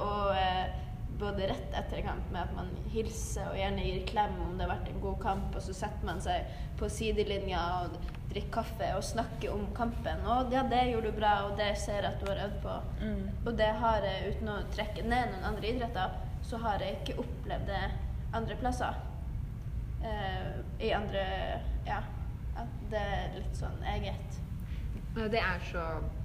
Og 0.00 0.32
eh, 0.38 0.72
både 1.18 1.48
rett 1.50 1.76
etter 1.76 2.02
kamp 2.02 2.30
med 2.32 2.42
at 2.42 2.54
man 2.56 2.70
hilser 2.90 3.46
og 3.50 3.58
gjerne 3.58 3.84
gir 3.86 4.06
klem 4.08 4.34
om 4.42 4.56
det 4.58 4.66
har 4.66 4.74
vært 4.74 4.90
en 4.90 5.02
god 5.02 5.20
kamp, 5.22 5.54
og 5.54 5.62
så 5.62 5.76
setter 5.76 6.08
man 6.08 6.22
seg 6.24 6.48
på 6.80 6.88
sidelinja 6.90 7.62
og 7.84 7.98
drikker 8.32 8.50
kaffe 8.54 8.88
og 8.96 9.04
snakker 9.06 9.52
om 9.54 9.66
kampen. 9.76 10.24
Og 10.26 10.52
ja, 10.54 10.64
det 10.66 10.82
gjorde 10.90 11.12
du 11.12 11.18
bra, 11.20 11.34
og 11.46 11.58
det 11.60 11.70
ser 11.78 12.02
jeg 12.02 12.10
at 12.10 12.20
du 12.22 12.30
har 12.30 12.42
øvd 12.48 12.60
på.' 12.64 12.80
Mm. 13.00 13.28
Og 13.46 13.58
det 13.58 13.70
har 13.82 14.08
jeg, 14.08 14.34
uten 14.34 14.48
å 14.48 14.56
trekke 14.74 15.06
ned 15.06 15.32
noen 15.32 15.48
andre 15.52 15.70
idretter, 15.70 16.16
så 16.42 16.58
har 16.64 16.82
jeg 16.82 16.98
ikke 16.98 17.20
opplevd 17.22 17.70
det 17.70 17.84
andre 18.34 18.56
plasser. 18.56 19.00
Eh, 20.04 20.50
I 20.80 20.90
andre 20.92 21.24
Ja. 21.86 22.02
At 22.56 22.74
det 22.90 23.00
er 23.00 23.32
litt 23.34 23.56
sånn 23.58 23.80
eget. 23.82 24.36
Det 25.14 25.40
er 25.40 25.62
så 25.66 25.78
eh, 25.78 26.23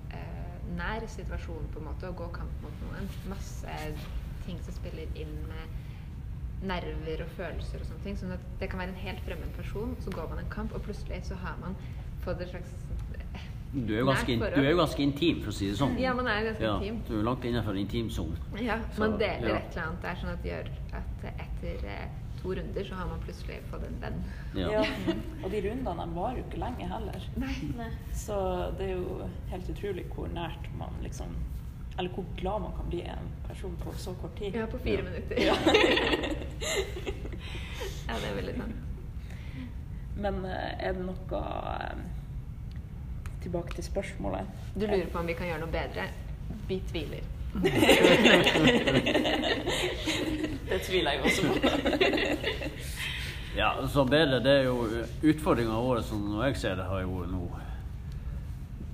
nær 0.77 1.05
situasjonen 1.09 1.69
på 1.73 1.81
en 1.81 1.87
måte 1.89 2.09
å 2.09 2.15
gå 2.17 2.27
kamp 2.35 2.63
mot 2.63 2.81
noen. 2.85 3.07
Masse 3.31 3.77
ting 4.45 4.59
som 4.65 4.75
spiller 4.75 5.09
inn 5.19 5.33
med 5.49 5.77
nerver 6.69 7.23
og 7.23 7.31
følelser 7.37 7.79
og 7.81 7.87
sånne 7.87 8.03
ting. 8.03 8.17
Sånn 8.19 8.35
at 8.35 8.45
det 8.59 8.69
kan 8.71 8.81
være 8.83 8.93
en 8.93 9.01
helt 9.03 9.21
fremmed 9.25 9.51
person, 9.57 9.95
så 10.03 10.13
går 10.15 10.29
man 10.33 10.43
en 10.43 10.51
kamp, 10.51 10.75
og 10.75 10.83
plutselig 10.85 11.21
så 11.29 11.39
har 11.39 11.59
man 11.61 11.77
fått 12.25 12.41
et 12.43 12.51
slags 12.51 12.73
eh, 13.19 13.45
Du 13.71 13.93
er 13.95 14.03
ganske, 14.07 14.35
du 14.39 14.59
er 14.63 14.71
jo 14.71 14.79
ganske 14.81 15.03
intim, 15.05 15.43
for 15.43 15.53
å 15.53 15.55
si 15.55 15.69
det 15.71 15.77
sånn. 15.79 15.95
Ja, 16.01 16.13
man 16.17 16.27
er 16.27 16.49
ganske 16.49 16.65
Ja, 16.65 16.75
intim. 16.79 17.01
du 17.07 17.19
er 17.19 17.27
langt 17.29 17.45
innenfor 17.47 17.79
intimsonen. 17.79 18.39
Ja, 18.59 18.79
man 18.99 19.15
deler 19.21 19.53
ja. 19.53 19.61
et 19.61 19.77
eller 19.77 19.85
annet 19.87 20.07
der, 20.07 20.19
sånn 20.23 20.33
at 20.33 20.43
det 20.43 20.51
gjør 20.51 20.73
at 20.99 21.29
etter 21.35 21.87
eh, 21.95 22.07
to 22.39 22.53
runder 22.55 22.83
så 22.87 22.95
har 22.95 23.07
man 23.11 23.19
plutselig 23.23 23.59
fått 23.69 23.83
en 23.87 23.99
venn. 24.01 24.17
Ja. 24.55 24.69
Ja. 24.79 25.13
Og 25.43 25.51
de 25.53 25.61
rundene 25.67 26.05
de 26.05 26.15
varer 26.15 26.37
jo 26.39 26.45
ikke 26.47 26.61
lenge 26.63 26.87
heller. 26.89 27.27
Nei. 27.39 27.89
Så 28.15 28.35
det 28.79 28.89
er 28.89 28.95
jo 28.97 29.21
helt 29.51 29.69
utrolig 29.75 30.05
hvor 30.15 30.27
nært 30.33 30.69
man 30.79 30.95
liksom 31.05 31.35
Eller 31.99 32.09
hvor 32.15 32.25
glad 32.39 32.61
man 32.63 32.71
kan 32.77 32.87
bli 32.89 33.01
en 33.11 33.25
person 33.47 33.73
på 33.83 33.91
så 33.99 34.13
kort 34.21 34.35
tid. 34.39 34.55
Ja, 34.55 34.65
på 34.71 34.77
fire 34.79 35.01
Ja. 35.03 35.09
minutter. 35.09 35.35
Ja. 35.43 35.55
ja, 38.07 38.13
det 38.15 38.29
er 38.29 38.35
veldig 38.37 38.55
sant. 38.57 38.75
Men 40.19 40.39
eh, 40.45 40.71
er 40.87 40.95
det 40.95 41.03
noe 41.05 41.41
eh, 41.41 41.99
Tilbake 43.43 43.75
til 43.77 43.83
spørsmålet. 43.87 44.47
Du 44.75 44.83
lurer 44.87 45.07
på 45.11 45.19
om 45.21 45.27
vi 45.29 45.35
kan 45.39 45.47
gjøre 45.47 45.61
noe 45.63 45.71
bedre? 45.71 46.07
Vi 46.67 46.79
tviler. 46.89 47.23
Det 50.69 50.81
tviler 50.85 51.11
jeg 51.11 51.21
også 51.23 51.41
på. 51.47 51.53
Ja, 53.57 53.87
så 53.89 54.05
bedre, 54.05 54.39
det 54.39 54.51
er 54.53 54.63
jo 54.69 54.85
Utfordringa 55.25 55.79
vår, 55.81 56.01
som 56.05 56.41
jeg 56.45 56.55
ser 56.61 56.75
det, 56.79 56.85
har 56.87 57.01
jo 57.01 57.25
nå 57.27 57.47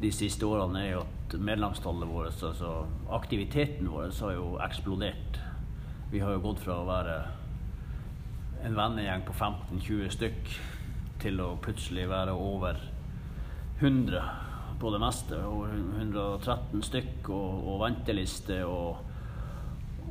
de 0.02 0.12
siste 0.12 0.46
årene, 0.48 0.80
er 0.82 0.92
jo 0.96 1.04
at 1.04 1.36
medlemstallet 1.40 2.08
vårt, 2.10 2.44
altså 2.44 2.86
aktiviteten 3.14 3.92
vår, 3.92 4.10
har 4.22 4.34
jo 4.38 4.48
eksplodert. 4.64 5.40
Vi 6.12 6.20
har 6.24 6.32
jo 6.36 6.44
gått 6.48 6.64
fra 6.64 6.80
å 6.80 6.88
være 6.88 7.18
en 8.66 8.78
vennegjeng 8.78 9.28
på 9.28 9.34
15-20 9.36 10.10
stykk 10.16 10.56
til 11.22 11.42
å 11.44 11.56
plutselig 11.62 12.08
være 12.10 12.34
over 12.34 12.80
100 13.82 14.45
på 14.80 14.92
det 14.94 15.02
meste. 15.02 15.40
Og 15.48 15.68
113 15.72 16.84
stykk 16.86 17.30
og, 17.34 17.68
og 17.74 17.84
venteliste 17.86 18.62
og 18.68 19.04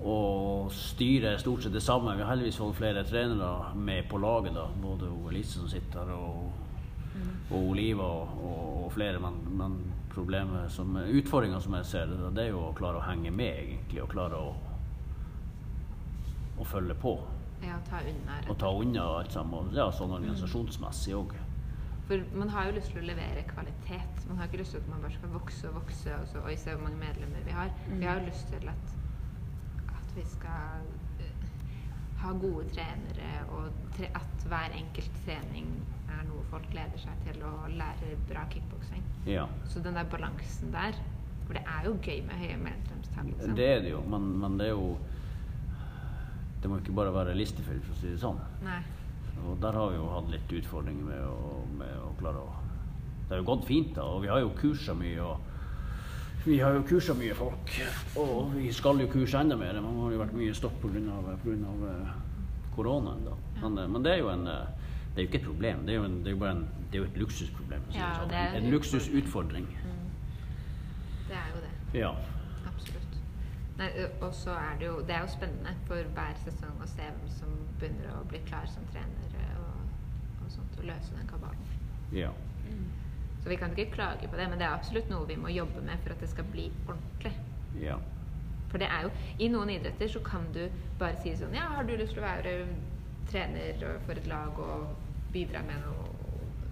og 0.05 0.73
styret 0.75 1.31
er 1.31 1.39
stort 1.41 1.63
sett 1.65 1.73
det 1.73 1.83
samme. 1.83 2.17
Vi 2.17 2.23
har 2.23 2.35
heldigvis 2.35 2.59
fått 2.61 2.77
flere 2.77 3.05
trenere 3.09 3.75
med 3.75 4.09
på 4.11 4.19
laget. 4.19 4.55
da, 4.55 4.67
Både 4.83 5.09
Elise 5.31 5.59
som 5.59 5.69
sitter 5.69 6.01
her, 6.05 6.11
og, 6.13 6.51
og 7.51 7.71
Oliva 7.71 8.05
og, 8.05 8.35
og, 8.45 8.85
og 8.85 8.93
flere. 8.93 9.21
Men, 9.23 9.39
men 9.57 9.79
problemet 10.13 10.73
som 10.73 10.97
utfordringa 10.97 11.61
som 11.61 11.79
jeg 11.79 11.89
ser 11.89 12.11
det, 12.11 12.35
det 12.37 12.45
er 12.49 12.53
jo 12.53 12.67
å 12.67 12.75
klare 12.77 13.01
å 13.01 13.07
henge 13.07 13.33
med, 13.33 13.63
egentlig. 13.63 14.03
Og 14.05 14.13
klare 14.13 14.43
å, 14.43 14.53
å 16.59 16.69
følge 16.69 16.99
på. 17.01 17.17
Ja, 17.65 17.79
ta 17.89 18.03
unna. 18.05 18.39
Og 18.51 18.59
ta 18.61 18.75
unna 18.77 19.09
alt 19.23 19.33
sammen. 19.33 19.73
Ja, 19.77 19.89
sånn 19.95 20.13
organisasjonsmessig 20.19 21.17
òg. 21.17 21.33
For 22.09 22.21
man 22.37 22.51
har 22.53 22.69
jo 22.69 22.75
lyst 22.77 22.93
til 22.93 23.01
å 23.01 23.07
levere 23.07 23.47
kvalitet. 23.49 24.25
Man 24.29 24.37
har 24.37 24.51
ikke 24.51 24.61
lyst 24.61 24.75
til 24.77 24.83
at 24.83 24.91
man 24.93 25.05
bare 25.05 25.17
skal 25.17 25.33
vokse 25.33 25.71
og 25.71 25.79
vokse. 25.79 26.17
Og 26.19 26.29
så, 26.29 26.43
Oi, 26.45 26.57
se 26.61 26.75
hvor 26.75 26.85
mange 26.85 27.01
medlemmer 27.01 27.47
vi 27.47 27.57
har. 27.57 27.73
Vi 27.89 28.05
har 28.05 28.21
jo 28.21 28.27
lyst 28.29 28.51
til 28.53 28.69
at, 28.69 28.93
at 29.89 30.11
vi 30.17 30.25
skal 30.29 30.85
eh, 31.25 31.47
ha 32.21 32.33
gode 32.43 32.67
trenere, 32.75 33.31
og 33.57 33.71
tre, 33.97 34.11
at 34.21 34.47
hver 34.51 34.77
enkelt 34.77 35.17
trening 35.25 35.71
er 36.13 36.27
noe 36.29 36.45
folk 36.51 36.69
gleder 36.73 37.01
seg 37.01 37.25
til 37.25 37.41
å 37.49 37.55
lære 37.73 38.15
bra 38.29 38.45
kickboksing. 38.53 39.05
Ja. 39.29 39.47
Så 39.73 39.81
den 39.85 39.97
der 39.97 40.09
balansen 40.09 40.73
der 40.75 40.97
For 41.45 41.53
det 41.53 41.61
er 41.69 41.85
jo 41.85 41.99
gøy 42.01 42.23
med 42.25 42.39
høye 42.41 42.57
medlemstall. 42.57 43.27
Liksom. 43.29 43.57
Det 43.57 43.67
er 43.69 43.83
det 43.85 43.91
jo, 43.91 43.99
men, 44.09 44.31
men 44.41 44.55
det 44.57 44.71
er 44.71 44.73
jo 44.73 44.95
Det 46.63 46.71
må 46.73 46.79
ikke 46.81 46.95
bare 46.97 47.13
være 47.13 47.35
listefyll, 47.37 47.83
for 47.85 47.93
å 47.93 47.99
si 48.01 48.13
det 48.15 48.21
sånn. 48.23 48.39
Nei. 48.65 48.79
Og 49.45 49.57
der 49.63 49.73
har 49.73 49.91
vi 49.91 49.99
jo 49.99 50.11
hatt 50.13 50.31
litt 50.33 50.55
utfordringer 50.61 51.09
med 51.09 51.25
å, 51.27 51.65
med 51.81 51.97
å 52.01 52.13
klare 52.21 52.45
å 52.45 52.53
Det 53.25 53.33
har 53.33 53.41
jo 53.41 53.49
gått 53.49 53.67
fint, 53.67 53.95
da, 53.97 54.05
og 54.05 54.23
vi 54.23 54.29
har 54.29 54.41
jo 54.45 54.53
kursa 54.59 54.95
mye. 54.95 55.21
og 55.23 55.51
vi 56.45 56.59
har 56.61 56.75
jo 56.77 56.83
kursa 56.85 57.15
mye 57.17 57.35
folk, 57.35 57.71
og 58.21 58.51
vi 58.53 58.69
skal 58.73 59.01
jo 59.01 59.07
kurse 59.09 59.41
enda 59.41 59.57
mer. 59.57 59.79
Man 59.81 59.97
har 60.03 60.13
jo 60.13 60.19
vært 60.21 60.35
mye 60.37 60.55
stopp 60.55 60.75
pga. 60.83 62.11
koronaen. 62.77 63.25
da. 63.25 63.37
Men, 63.63 63.79
eh, 63.79 63.89
men 63.89 64.03
det 64.03 64.13
er 64.13 64.19
jo 64.19 64.29
en 64.29 64.47
eh, 64.47 64.67
det 65.15 65.21
er 65.21 65.27
jo 65.27 65.29
ikke 65.29 65.39
et 65.39 65.45
problem, 65.47 65.83
det 65.87 65.93
er 65.95 65.97
jo, 65.97 66.05
en, 66.05 66.15
det 66.25 66.27
er 66.27 66.33
jo 66.35 66.39
bare 66.39 66.51
en, 66.57 66.63
det 66.91 66.99
er 66.99 67.03
jo 67.05 67.05
et 67.05 67.19
luksusproblem. 67.23 67.83
Ja, 67.95 68.09
det 68.29 68.37
er 68.37 68.57
en 68.57 68.65
en 68.65 68.71
luksusutfordring. 68.73 69.67
Det 71.29 71.37
er 71.39 71.53
jo 71.55 71.61
det. 71.63 72.01
Ja. 72.01 72.11
Og 74.21 74.35
så 74.35 74.51
er 74.55 74.77
det 74.79 74.87
jo 74.87 75.01
Det 75.01 75.11
er 75.11 75.21
jo 75.25 75.31
spennende 75.33 75.73
for 75.89 76.11
hver 76.15 76.37
sesong 76.45 76.83
å 76.83 76.87
se 76.87 77.03
hvem 77.03 77.29
som 77.29 77.55
begynner 77.81 78.13
å 78.15 78.25
bli 78.31 78.39
klar 78.47 78.69
som 78.71 78.87
trener 78.93 79.35
og, 79.59 79.81
og 80.45 80.51
sånt, 80.53 80.79
og 80.79 80.85
løse 80.85 81.15
den 81.17 81.27
kabalen. 81.29 81.67
ja. 82.13 82.31
Så 83.45 83.51
vi 83.51 83.57
kan 83.61 83.75
ikke 83.77 83.93
klage 83.93 84.29
på 84.29 84.37
det, 84.37 84.47
men 84.49 84.59
det 84.59 84.65
er 84.65 84.73
absolutt 84.73 85.11
noe 85.11 85.27
vi 85.29 85.37
må 85.37 85.51
jobbe 85.53 85.83
med 85.85 85.99
for 86.01 86.15
at 86.15 86.21
det 86.21 86.31
skal 86.31 86.47
bli 86.49 86.71
ordentlig. 86.87 87.35
Ja. 87.77 87.99
For 88.71 88.81
det 88.81 88.89
er 88.89 89.03
jo, 89.05 89.11
I 89.39 89.49
noen 89.53 89.71
idretter 89.71 90.09
så 90.09 90.23
kan 90.25 90.47
du 90.55 90.63
bare 90.99 91.19
si 91.21 91.35
sånn 91.37 91.53
Ja, 91.55 91.67
har 91.77 91.85
du 91.85 91.93
lyst 91.97 92.17
til 92.17 92.23
å 92.23 92.27
være 92.27 92.55
trener 93.29 93.83
for 94.07 94.17
et 94.17 94.27
lag 94.27 94.59
og 94.59 94.95
bidra 95.35 95.63
med 95.67 95.85
noe 95.85 96.09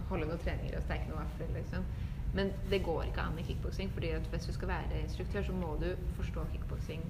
Holde 0.09 0.26
noen 0.28 0.40
treninger 0.42 0.75
og 0.76 0.82
steike 0.85 1.09
noen 1.09 1.23
vafler, 1.23 1.52
liksom. 1.54 1.85
Men 2.34 2.52
det 2.70 2.82
går 2.84 3.02
ikke 3.10 3.20
an 3.20 3.38
i 3.38 3.44
kickboksing. 3.44 3.90
fordi 3.92 4.08
at 4.16 4.28
hvis 4.30 4.46
du 4.48 4.52
skal 4.52 4.68
være 4.68 5.02
instruktør, 5.02 5.42
så 5.42 5.52
må 5.52 5.76
du 5.80 5.90
forstå 6.16 6.46
kickboksing 6.52 7.02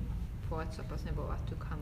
på 0.48 0.60
et 0.60 0.74
såpass 0.74 1.04
nivå 1.04 1.28
at 1.30 1.44
du 1.50 1.54
kan 1.62 1.78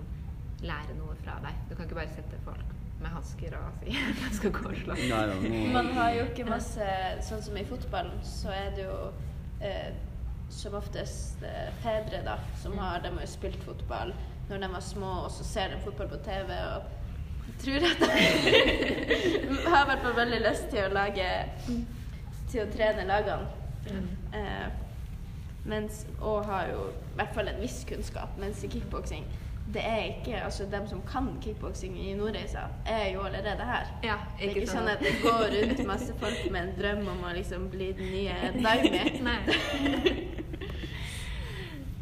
lære 0.63 0.95
noe 0.99 1.17
fra 1.25 1.39
deg. 1.45 1.57
Du 1.71 1.75
kan 1.75 1.85
ikke 1.85 1.95
bare 1.95 2.13
sette 2.15 2.37
folk 2.45 2.77
med 3.01 3.11
hansker 3.11 3.57
og 3.57 3.81
si 3.81 3.97
at 4.11 4.21
de 4.21 4.37
skal 4.37 4.53
gå 4.53 4.69
og 4.69 4.75
nå 4.87 5.73
Man 5.73 5.87
har 5.97 6.11
jo 6.19 6.27
ikke 6.29 6.45
masse 6.45 6.89
Sånn 7.25 7.43
som 7.43 7.57
i 7.57 7.65
fotballen, 7.65 8.19
så 8.27 8.53
er 8.53 8.75
det 8.77 8.85
jo 8.85 8.99
eh, 9.65 9.95
som 10.53 10.77
oftest 10.77 11.41
eh, 11.47 11.71
fedre 11.85 12.21
da, 12.27 12.37
som 12.61 12.77
har 12.79 13.01
De 13.01 13.13
har 13.15 13.25
jo 13.25 13.31
spilt 13.31 13.65
fotball 13.65 14.13
når 14.51 14.65
de 14.65 14.69
var 14.73 14.83
små, 14.83 15.11
og 15.25 15.31
så 15.31 15.45
ser 15.47 15.69
de 15.71 15.77
fotball 15.85 16.09
på 16.11 16.17
TV 16.27 16.49
og 16.75 16.89
tror 17.63 17.85
at 17.87 18.01
de 18.03 19.59
har 19.71 19.85
i 19.85 19.89
hvert 19.93 20.03
fall 20.03 20.17
veldig 20.17 20.41
lyst 20.43 20.65
til 20.73 20.89
å 20.89 20.91
lage 20.91 21.29
Til 22.51 22.65
å 22.65 22.71
trene 22.73 23.07
lagene. 23.09 23.47
Eh, 24.35 24.67
mens, 25.65 26.05
og 26.21 26.45
har 26.49 26.69
jo 26.73 26.89
i 26.91 27.15
hvert 27.19 27.37
fall 27.37 27.49
en 27.53 27.63
viss 27.63 27.85
kunnskap. 27.89 28.37
Mens 28.41 28.65
i 28.65 28.71
kickboksing 28.73 29.29
det 29.71 29.83
er 29.87 30.05
ikke, 30.05 30.43
altså 30.43 30.65
Dem 30.71 30.87
som 30.89 31.03
kan 31.07 31.29
kickboksing 31.43 31.99
i 31.99 32.15
Nordreisa, 32.15 32.59
er 32.87 33.13
jo 33.15 33.21
allerede 33.21 33.65
her. 33.65 33.87
Ja, 34.03 34.17
Det 34.39 34.51
er 34.51 34.57
ikke 34.57 34.67
sånn 34.67 34.89
at 34.91 35.03
det 35.05 35.13
går 35.23 35.45
rundt 35.55 35.83
masse 35.87 36.15
folk 36.19 36.51
med 36.51 36.63
en 36.63 36.73
drøm 36.79 37.09
om 37.13 37.25
å 37.29 37.35
liksom 37.37 37.69
bli 37.71 37.93
den 37.93 38.11
nye 38.11 38.53
Daimi. 38.57 39.03
Nei. 39.29 39.39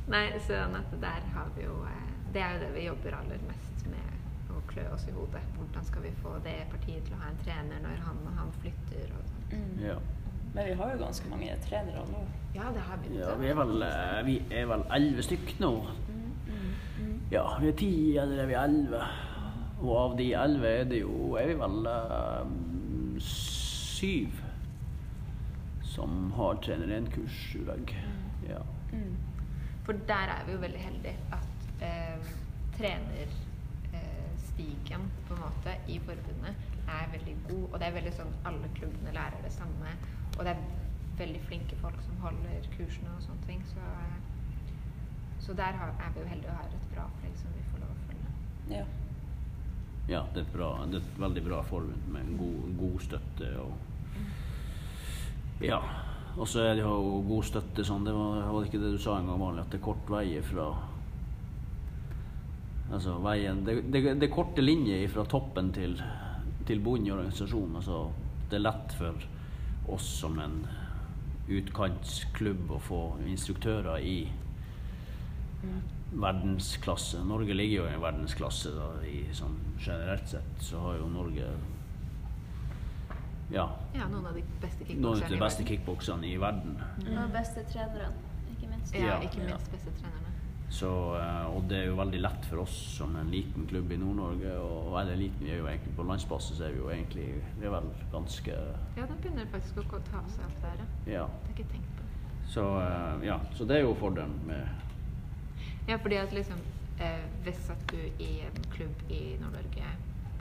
Nei, 0.09 0.25
sånn 0.47 0.78
at 0.78 0.95
der 1.02 1.26
har 1.35 1.50
vi 1.57 1.67
jo 1.67 1.75
eh, 1.85 2.05
Det 2.33 2.40
er 2.40 2.55
jo 2.55 2.61
det 2.62 2.71
vi 2.73 2.87
jobber 2.87 3.19
aller 3.19 3.43
mest 3.49 3.85
med 3.93 4.55
å 4.55 4.62
klø 4.71 4.87
oss 4.95 5.05
i 5.09 5.12
hodet. 5.12 5.43
Hvordan 5.59 5.85
skal 5.85 6.07
vi 6.07 6.14
få 6.23 6.38
det 6.45 6.57
partiet 6.73 7.05
til 7.05 7.19
å 7.19 7.21
ha 7.21 7.28
en 7.33 7.43
trener 7.45 7.85
når 7.85 8.00
han 8.07 8.23
og 8.25 8.40
han 8.40 8.55
flytter 8.62 9.12
og 9.19 9.28
sånt. 9.35 9.52
Mm. 9.52 9.85
ja. 9.85 9.99
Men 10.55 10.67
vi 10.67 10.73
har 10.81 10.87
jo 10.93 10.99
ganske 11.05 11.28
mange 11.31 11.57
trenere 11.69 12.02
nå. 12.11 12.21
Ja, 12.55 12.62
det 12.75 12.81
har 12.88 12.97
vi. 13.02 13.09
ja. 13.19 13.35
Vi 13.38 13.47
er 13.49 13.55
vel 13.59 13.83
eh, 13.87 14.21
Vi 14.26 14.37
er 14.50 14.67
vel 14.71 14.83
elleve 14.97 15.23
stykk 15.23 15.49
nå. 15.61 15.73
Mm. 16.09 17.21
Ja, 17.31 17.45
vi 17.61 17.69
er 17.69 17.73
ti, 17.78 17.93
eller 18.19 18.43
er 18.43 18.47
vi 18.49 18.55
elleve? 18.59 19.02
Og 19.78 19.93
av 19.99 20.17
de 20.19 20.33
elleve 20.35 20.69
er 20.81 20.85
det 20.90 21.00
jo 21.05 21.37
Er 21.38 21.47
vi 21.52 21.59
vel 21.61 21.87
eh, 21.93 22.45
syv 23.23 24.31
som 25.99 26.33
har 26.37 26.55
trener 26.62 27.00
1-kurs 27.00 27.38
i 27.59 27.64
dag. 27.67 27.90
Ja. 28.49 28.59
Mm. 28.93 29.17
For 29.87 29.93
der 30.07 30.28
er 30.37 30.45
vi 30.47 30.52
jo 30.52 30.59
veldig 30.62 30.81
heldige 30.81 31.17
at 31.33 31.83
eh, 31.83 32.19
trenerstigen 32.76 35.02
eh, 35.09 35.14
på 35.28 35.35
en 35.35 35.40
måte 35.43 35.75
i 35.88 35.99
forbundet 35.99 36.55
er 36.87 37.09
veldig 37.12 37.37
god. 37.49 37.64
Og 37.73 37.81
det 37.81 37.87
er 37.88 37.93
veldig 37.97 38.12
sånn 38.21 38.33
alle 38.47 38.69
klubbene 38.76 39.12
lærer 39.17 39.40
det 39.43 39.52
samme. 39.57 39.88
Og 40.38 40.45
det 40.47 40.54
er 40.54 40.62
veldig 41.18 41.40
flinke 41.49 41.76
folk 41.83 41.99
som 42.07 42.23
holder 42.23 42.66
kursene 42.76 43.11
og 43.16 43.23
sånne 43.25 43.47
ting. 43.49 43.62
Så, 43.66 43.83
så 45.47 45.57
der 45.59 45.78
har, 45.80 45.95
er 45.99 46.14
vi 46.14 46.23
jo 46.23 46.30
heldige 46.30 46.52
og 46.52 46.61
har 46.61 46.71
et 46.71 46.88
bra 46.95 47.07
opplegg 47.11 47.38
som 47.40 47.54
vi 47.57 47.64
får 47.73 47.83
lov 47.83 47.95
å 47.95 48.02
følge. 48.07 48.35
Ja. 48.76 48.85
ja, 50.12 50.25
det 50.35 50.45
er 50.45 50.52
bra, 50.54 50.73
det 50.87 51.00
er 51.00 51.07
et 51.07 51.23
veldig 51.26 51.47
bra 51.49 51.62
forbund 51.66 52.12
med 52.14 52.37
god, 52.38 52.68
god 52.78 53.00
støtte. 53.09 53.50
og 53.64 53.87
ja, 55.61 55.80
og 56.38 56.47
så 56.47 56.62
er 56.62 56.76
det 56.78 56.85
jo 56.85 57.23
god 57.26 57.47
støtte 57.49 57.83
sånn, 57.87 58.04
det 58.07 58.14
var, 58.14 58.45
var 58.47 58.61
det 58.62 58.68
ikke 58.71 58.83
det 58.85 58.92
du 58.95 59.00
sa 59.02 59.16
en 59.18 59.26
gang, 59.26 59.40
Malin, 59.40 59.64
at 59.64 59.73
det 59.73 59.80
er 59.80 59.88
kort 59.88 60.12
vei 60.12 60.38
fra 60.47 60.68
Altså 62.88 63.18
veien 63.21 63.59
Det, 63.66 63.75
det, 63.92 64.00
det 64.16 64.28
er 64.28 64.33
korte 64.33 64.62
linjer 64.64 65.02
fra 65.13 65.26
toppen 65.28 65.67
til, 65.76 65.99
til 66.65 66.78
bunnen 66.80 67.04
i 67.04 67.13
organisasjonen. 67.13 67.75
Altså, 67.82 67.99
det 68.49 68.56
er 68.56 68.63
lett 68.65 68.95
for 68.97 69.26
oss 69.95 70.09
som 70.21 70.39
en 70.43 70.61
utkantsklubb 71.49 72.71
å 72.77 72.79
få 72.83 73.01
instruktører 73.27 73.99
i 74.05 74.19
verdensklasse. 76.13 77.25
Norge 77.25 77.55
ligger 77.57 77.83
jo 77.83 77.89
i 77.89 78.01
verdensklasse 78.01 78.73
da, 78.77 78.89
i, 79.07 79.23
sånn 79.37 79.57
generelt 79.81 80.29
sett. 80.29 80.55
Så 80.65 80.81
har 80.85 81.01
jo 81.01 81.09
Norge 81.13 81.51
ja, 83.49 83.65
Ja, 83.95 84.05
noen 84.13 84.27
av 84.29 84.35
de 84.37 84.43
beste 84.61 84.85
noen 84.85 85.23
av 85.23 85.23
kickbokserne 85.25 85.31
de 85.33 85.37
i 85.37 85.41
beste 85.41 85.65
verden. 85.65 85.69
Noen 85.73 86.27
i 86.29 86.37
verden. 86.43 86.75
Og 87.25 87.37
beste 87.37 87.65
trenerne, 87.73 88.11
ikke 88.53 88.73
minst. 88.73 88.95
Ja, 88.95 89.07
Ja, 89.07 89.21
ikke 89.25 89.45
minst 89.47 89.73
beste 89.73 89.95
trenerne. 90.01 90.35
Så, 90.71 90.89
eh, 91.17 91.47
og 91.49 91.65
det 91.69 91.78
er 91.78 91.87
jo 91.89 91.97
veldig 91.97 92.19
lett 92.21 92.47
for 92.50 92.63
oss 92.63 92.75
som 92.99 93.15
en 93.17 93.31
liten 93.33 93.65
klubb 93.71 93.93
i 93.93 93.97
Nord-Norge. 94.00 94.54
Og 94.61 94.99
eller 95.00 95.17
liten, 95.17 95.47
vi 95.47 95.54
er 95.54 95.63
jo 95.63 95.69
egentlig 95.71 95.95
på 95.97 96.04
landsbasis 96.09 96.59
så 96.59 96.67
er 96.69 96.75
vi 96.76 96.83
jo 96.83 96.91
egentlig 96.93 97.28
Vi 97.59 97.67
er 97.67 97.73
vel 97.73 97.89
ganske 98.13 98.57
Ja, 98.97 99.07
den 99.07 99.21
begynner 99.23 99.49
faktisk 99.52 99.81
å 99.81 100.02
ta 100.11 100.23
seg 100.28 100.45
opp 100.45 100.59
der, 100.65 100.83
ja. 101.09 101.25
Det 101.25 101.49
har 101.49 101.54
ikke 101.57 101.71
tenkt 101.73 101.95
på. 101.97 102.09
Så, 102.49 102.67
eh, 102.83 103.26
ja. 103.28 103.41
så 103.57 103.65
det 103.69 103.78
er 103.78 103.87
jo 103.87 103.97
fordelen 104.00 104.37
med 104.49 105.89
Ja, 105.89 105.97
fordi 105.97 106.21
at 106.21 106.37
liksom 106.37 106.61
eh, 107.00 107.25
Hvis 107.47 107.71
at 107.73 107.89
du 107.93 107.99
i 108.21 108.33
en 108.45 108.61
klubb 108.75 109.09
i 109.09 109.39
Nord-Norge 109.41 109.95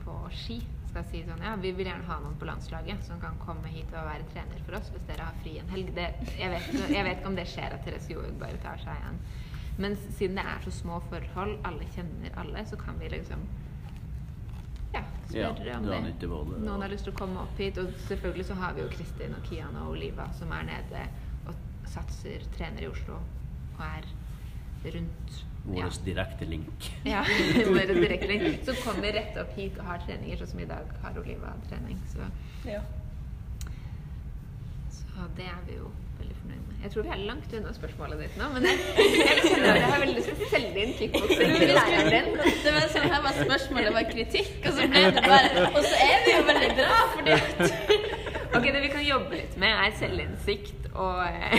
på 0.04 0.18
ski 0.36 0.60
skal 0.88 1.04
si 1.08 1.24
sånn 1.24 1.42
Ja, 1.44 1.56
vi 1.60 1.72
vil 1.76 1.88
gjerne 1.88 2.08
ha 2.08 2.20
noen 2.20 2.36
på 2.40 2.48
landslaget 2.48 3.04
som 3.04 3.20
kan 3.20 3.36
komme 3.40 3.72
hit 3.72 3.92
og 3.94 4.08
være 4.08 4.28
trener 4.32 4.60
for 4.66 4.76
oss 4.78 4.92
hvis 4.92 5.04
dere 5.08 5.28
har 5.28 5.36
fri 5.42 5.58
en 5.60 5.68
helg. 5.72 5.92
Det, 5.96 6.08
jeg, 6.36 6.52
vet, 6.52 6.72
jeg 6.96 7.04
vet 7.04 7.20
ikke 7.20 7.32
om 7.32 7.36
det 7.38 7.48
skjer 7.48 7.76
at 7.76 7.84
Therese 7.84 8.12
Johaug 8.12 8.40
bare 8.40 8.60
tar 8.64 8.80
seg 8.84 9.08
en. 9.10 9.20
Men 9.78 9.96
siden 9.96 10.36
det 10.36 10.44
er 10.50 10.62
så 10.64 10.70
små 10.74 10.98
forhold, 11.10 11.58
alle 11.64 11.86
kjenner 11.94 12.34
alle, 12.40 12.64
så 12.66 12.76
kan 12.76 12.98
vi 12.98 13.08
liksom 13.12 13.44
ja, 14.92 15.02
Ja, 15.30 15.50
spørre 15.54 15.76
om 15.76 15.84
dra 15.86 16.00
det. 16.02 16.14
det, 16.20 16.30
Noen 16.64 16.82
har 16.82 16.90
lyst 16.90 17.06
til 17.06 17.14
å 17.14 17.18
komme 17.18 17.44
opp 17.44 17.60
hit. 17.60 17.78
Og 17.78 17.92
selvfølgelig 18.08 18.48
så 18.48 18.56
har 18.58 18.74
vi 18.74 18.82
jo 18.82 18.88
Kristin 18.90 19.36
og 19.36 19.44
Kian 19.46 19.76
og 19.78 19.92
Oliva 19.92 20.26
som 20.38 20.54
er 20.56 20.66
nede 20.66 21.04
og 21.46 21.54
satser, 21.86 22.42
trener 22.56 22.88
i 22.88 22.90
Oslo 22.90 23.20
og 23.20 23.84
er 23.86 24.08
rundt 24.96 25.38
vår 25.68 25.94
direkte 26.04 26.48
link. 26.48 26.90
ja, 27.14 27.22
vår 27.68 27.94
direkte 27.94 28.28
link. 28.32 28.64
Så 28.64 28.74
kommer 28.82 29.06
vi 29.06 29.14
rett 29.18 29.38
opp 29.38 29.54
hit 29.58 29.78
og 29.78 29.92
har 29.92 30.02
treninger, 30.06 30.40
sånn 30.40 30.54
som 30.56 30.64
i 30.64 30.68
dag 30.70 30.92
har 31.04 31.22
Oliva 31.22 31.54
trening. 31.68 32.02
Så, 32.10 32.26
ja. 32.66 32.82
så 34.98 35.30
det 35.38 35.46
er 35.52 35.64
vi 35.68 35.78
jo 35.78 35.92
veldig 36.20 36.36
fornøyd 36.40 36.62
med. 36.64 36.76
Jeg 36.84 36.92
tror 36.92 37.06
vi 37.06 37.12
er 37.14 37.22
langt 37.28 37.54
unna 37.58 37.72
spørsmålet 37.76 38.22
ditt 38.22 38.38
nå, 38.40 38.48
men 38.54 38.68
jeg, 38.68 38.76
jeg 39.28 39.42
kjenner 39.44 39.70
at 39.72 39.80
jeg 39.80 39.90
har 39.92 40.02
veldig 40.04 40.16
lyst 40.18 40.30
til 40.30 40.46
å 40.46 40.50
selge 40.52 40.84
inn 40.84 40.94
kickboksing 41.00 41.54
til 41.56 41.74
læreren 41.78 42.10
din. 42.14 42.30
Det 42.64 42.74
var 42.76 42.88
sånn 42.94 43.12
her 43.14 43.24
var 43.26 43.38
spørsmålet 43.40 43.96
var 43.98 44.08
kritikk, 44.12 44.56
og 44.62 44.78
så 44.78 44.88
ble 44.94 45.04
det 45.18 45.24
bare 45.26 45.66
Og 45.68 45.80
så 45.84 45.94
er 46.06 46.24
vi 46.26 46.34
jo 46.36 46.42
veldig 46.52 46.72
bra, 46.80 46.98
fordi 47.16 47.38
Ok, 48.58 48.64
det 48.64 48.80
vi 48.80 48.90
kan 48.92 49.04
jobbe 49.04 49.38
litt 49.38 49.58
med, 49.60 49.74
er 49.76 49.96
selvinnsikt 49.98 50.88
og 50.98 51.20
eh, 51.28 51.58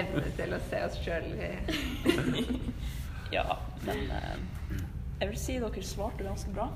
evne 0.00 0.24
til 0.36 0.52
å 0.52 0.58
se 0.68 0.80
oss 0.88 0.98
sjøl 1.04 1.28
ja. 3.36 3.44
Men 3.86 4.02
eh, 4.18 4.34
jeg 5.20 5.30
vil 5.30 5.38
si 5.40 5.56
dere 5.62 5.84
svarte 5.86 6.26
ganske 6.26 6.52
bra. 6.52 6.66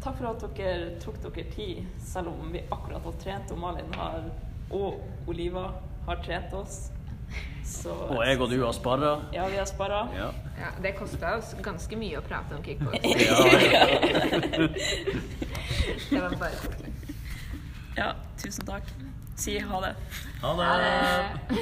Takk 0.00 0.16
for 0.18 0.30
at 0.30 0.44
dere 0.56 0.90
tok 1.00 1.18
dere 1.24 1.46
tid, 1.54 1.84
selv 2.04 2.32
om 2.32 2.52
vi 2.52 2.62
akkurat 2.72 3.04
har 3.04 3.16
trent, 3.22 3.52
og 3.54 3.62
Malin 3.62 3.94
har, 3.96 4.28
og 4.70 5.00
Oliva 5.30 5.68
har 6.06 6.22
trent 6.24 6.52
oss. 6.54 6.90
Så, 7.70 7.92
Og 7.92 8.24
jeg 8.26 8.40
og 8.42 8.50
du 8.50 8.56
har 8.64 8.72
sparra. 8.74 9.10
Ja, 9.34 9.44
vi 9.48 9.56
har 9.60 9.68
sparra. 9.68 10.00
Ja. 10.16 10.30
Ja, 10.58 10.70
det 10.82 10.96
kosta 10.98 11.36
oss 11.38 11.52
ganske 11.62 11.96
mye 11.96 12.18
å 12.18 12.22
prate 12.26 12.56
om 12.56 12.64
kickboksing. 12.66 13.14
Ja, 13.30 13.36
Det 16.10 16.20
var 16.20 16.34
bare 16.40 16.56
koselig. 16.64 16.92
Ja, 17.96 18.08
tusen 18.42 18.66
takk. 18.66 18.90
Si 19.40 19.54
ha 19.62 19.80
det. 19.84 19.92
Ha 20.42 20.50
det! 20.58 21.60